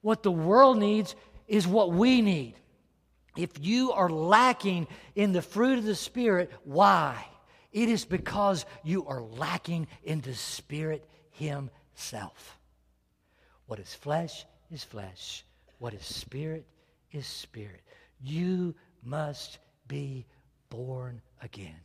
What 0.00 0.22
the 0.22 0.32
world 0.32 0.78
needs 0.78 1.14
is 1.46 1.66
what 1.66 1.92
we 1.92 2.22
need. 2.22 2.54
If 3.36 3.50
you 3.60 3.92
are 3.92 4.10
lacking 4.10 4.88
in 5.14 5.32
the 5.32 5.42
fruit 5.42 5.78
of 5.78 5.84
the 5.84 5.94
Spirit, 5.94 6.50
why? 6.64 7.24
It 7.72 7.88
is 7.88 8.04
because 8.04 8.64
you 8.82 9.06
are 9.06 9.22
lacking 9.22 9.86
in 10.02 10.20
the 10.20 10.34
Spirit 10.34 11.08
Himself. 11.30 12.58
What 13.66 13.78
is 13.78 13.94
flesh 13.94 14.46
is 14.72 14.82
flesh, 14.82 15.44
what 15.78 15.94
is 15.94 16.04
spirit 16.04 16.66
is 17.12 17.26
spirit. 17.26 17.82
You 18.20 18.74
must 19.02 19.58
be 19.86 20.26
born 20.70 21.20
again. 21.42 21.80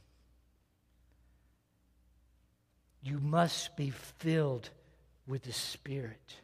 You 3.01 3.19
must 3.19 3.75
be 3.75 3.89
filled 3.89 4.69
with 5.27 5.43
the 5.43 5.53
Spirit 5.53 6.37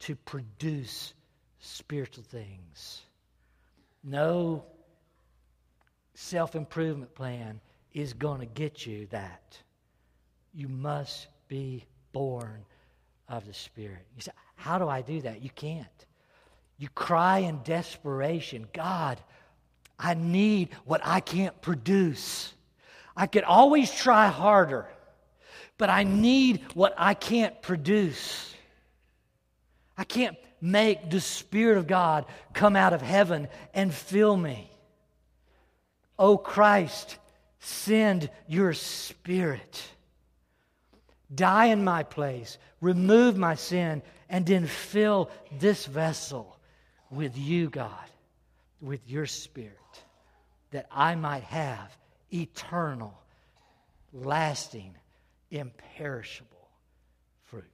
to 0.00 0.16
produce 0.16 1.14
spiritual 1.60 2.24
things. 2.24 3.00
No 4.02 4.64
self 6.14 6.54
improvement 6.54 7.14
plan 7.14 7.60
is 7.92 8.12
going 8.12 8.40
to 8.40 8.46
get 8.46 8.86
you 8.86 9.06
that. 9.06 9.58
You 10.52 10.68
must 10.68 11.28
be 11.48 11.84
born 12.12 12.64
of 13.28 13.46
the 13.46 13.54
Spirit. 13.54 14.04
You 14.16 14.22
say, 14.22 14.32
How 14.56 14.78
do 14.78 14.88
I 14.88 15.00
do 15.00 15.20
that? 15.22 15.42
You 15.42 15.50
can't. 15.50 16.06
You 16.84 16.90
cry 16.90 17.38
in 17.38 17.62
desperation 17.62 18.68
God, 18.74 19.18
I 19.98 20.12
need 20.12 20.68
what 20.84 21.00
I 21.02 21.20
can't 21.20 21.58
produce. 21.62 22.52
I 23.16 23.26
could 23.26 23.44
always 23.44 23.90
try 23.90 24.26
harder, 24.26 24.86
but 25.78 25.88
I 25.88 26.02
need 26.02 26.60
what 26.74 26.92
I 26.98 27.14
can't 27.14 27.62
produce. 27.62 28.54
I 29.96 30.04
can't 30.04 30.36
make 30.60 31.08
the 31.08 31.22
Spirit 31.22 31.78
of 31.78 31.86
God 31.86 32.26
come 32.52 32.76
out 32.76 32.92
of 32.92 33.00
heaven 33.00 33.48
and 33.72 33.90
fill 33.90 34.36
me. 34.36 34.70
Oh 36.18 36.36
Christ, 36.36 37.16
send 37.60 38.28
your 38.46 38.74
Spirit. 38.74 39.82
Die 41.34 41.64
in 41.64 41.82
my 41.82 42.02
place, 42.02 42.58
remove 42.82 43.38
my 43.38 43.54
sin, 43.54 44.02
and 44.28 44.44
then 44.44 44.66
fill 44.66 45.30
this 45.50 45.86
vessel 45.86 46.53
with 47.16 47.36
you, 47.36 47.70
God, 47.70 47.90
with 48.80 49.00
your 49.08 49.26
Spirit 49.26 49.72
that 50.70 50.86
I 50.90 51.14
might 51.14 51.44
have 51.44 51.96
eternal, 52.32 53.16
lasting, 54.12 54.94
imperishable 55.50 56.68
fruit. 57.44 57.64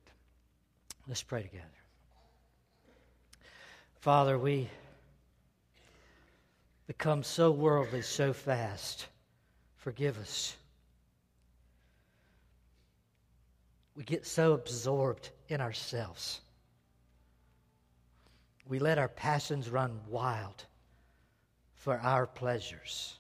Let's 1.09 1.23
pray 1.23 1.43
together. 1.43 1.65
Father, 4.01 4.39
we 4.39 4.69
become 6.87 7.23
so 7.23 7.51
worldly 7.51 8.03
so 8.03 8.33
fast. 8.33 9.07
Forgive 9.77 10.19
us. 10.19 10.57
We 13.95 14.05
get 14.05 14.27
so 14.27 14.53
absorbed 14.53 15.31
in 15.49 15.61
ourselves. 15.61 16.41
We 18.71 18.79
let 18.79 18.99
our 18.99 19.09
passions 19.09 19.69
run 19.69 19.99
wild 20.07 20.65
for 21.75 21.99
our 21.99 22.25
pleasures 22.25 23.19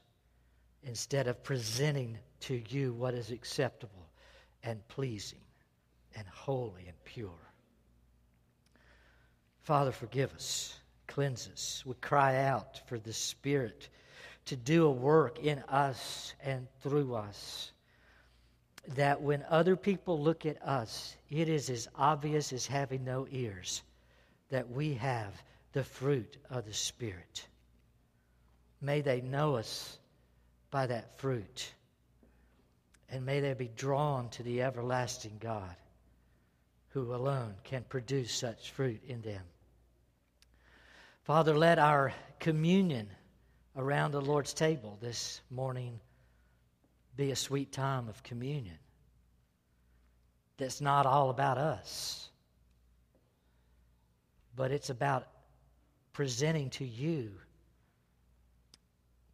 instead 0.84 1.26
of 1.26 1.42
presenting 1.42 2.18
to 2.42 2.62
you 2.68 2.92
what 2.92 3.14
is 3.14 3.32
acceptable 3.32 4.08
and 4.62 4.86
pleasing 4.86 5.40
and 6.14 6.24
holy 6.28 6.86
and 6.86 7.04
pure. 7.04 7.52
Father, 9.62 9.90
forgive 9.90 10.32
us, 10.34 10.78
cleanse 11.08 11.48
us. 11.48 11.82
We 11.84 11.94
cry 11.94 12.44
out 12.44 12.80
for 12.86 13.00
the 13.00 13.12
Spirit 13.12 13.88
to 14.44 14.54
do 14.54 14.86
a 14.86 14.92
work 14.92 15.40
in 15.40 15.58
us 15.68 16.32
and 16.44 16.68
through 16.80 17.16
us. 17.16 17.72
That 18.94 19.20
when 19.20 19.44
other 19.48 19.74
people 19.74 20.22
look 20.22 20.46
at 20.46 20.62
us, 20.62 21.16
it 21.28 21.48
is 21.48 21.70
as 21.70 21.88
obvious 21.96 22.52
as 22.52 22.68
having 22.68 23.02
no 23.02 23.26
ears 23.32 23.82
that 24.50 24.70
we 24.70 24.94
have 24.94 25.42
the 25.72 25.84
fruit 25.84 26.36
of 26.50 26.66
the 26.66 26.74
Spirit. 26.74 27.46
May 28.80 29.00
they 29.00 29.20
know 29.20 29.56
us 29.56 29.98
by 30.70 30.86
that 30.86 31.18
fruit. 31.18 31.72
And 33.08 33.26
may 33.26 33.40
they 33.40 33.54
be 33.54 33.68
drawn 33.68 34.28
to 34.30 34.42
the 34.42 34.62
everlasting 34.62 35.38
God 35.40 35.74
who 36.90 37.14
alone 37.14 37.54
can 37.64 37.84
produce 37.88 38.32
such 38.32 38.70
fruit 38.70 39.00
in 39.06 39.20
them. 39.22 39.42
Father, 41.22 41.56
let 41.56 41.78
our 41.78 42.12
communion 42.38 43.08
around 43.76 44.12
the 44.12 44.20
Lord's 44.20 44.54
table 44.54 44.98
this 45.00 45.40
morning 45.50 46.00
be 47.16 47.30
a 47.30 47.36
sweet 47.36 47.72
time 47.72 48.08
of 48.08 48.22
communion 48.22 48.78
that's 50.56 50.80
not 50.80 51.06
all 51.06 51.30
about 51.30 51.58
us, 51.58 52.29
but 54.56 54.70
it's 54.70 54.90
about 54.90 55.26
presenting 56.12 56.70
to 56.70 56.84
you 56.84 57.30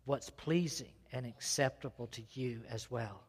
what's 0.05 0.31
pleasing 0.31 0.93
and 1.13 1.27
acceptable 1.27 2.07
to 2.09 2.23
you 2.33 2.61
as 2.71 2.91
well. 2.91 3.23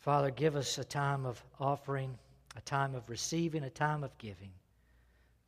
Father, 0.00 0.30
give 0.30 0.56
us 0.56 0.76
a 0.78 0.84
time 0.84 1.24
of 1.24 1.42
offering, 1.58 2.18
a 2.56 2.60
time 2.60 2.94
of 2.94 3.08
receiving, 3.08 3.64
a 3.64 3.70
time 3.70 4.04
of 4.04 4.16
giving. 4.18 4.52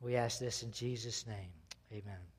We 0.01 0.17
ask 0.17 0.39
this 0.39 0.63
in 0.63 0.73
Jesus' 0.73 1.27
name. 1.27 1.53
Amen. 1.93 2.36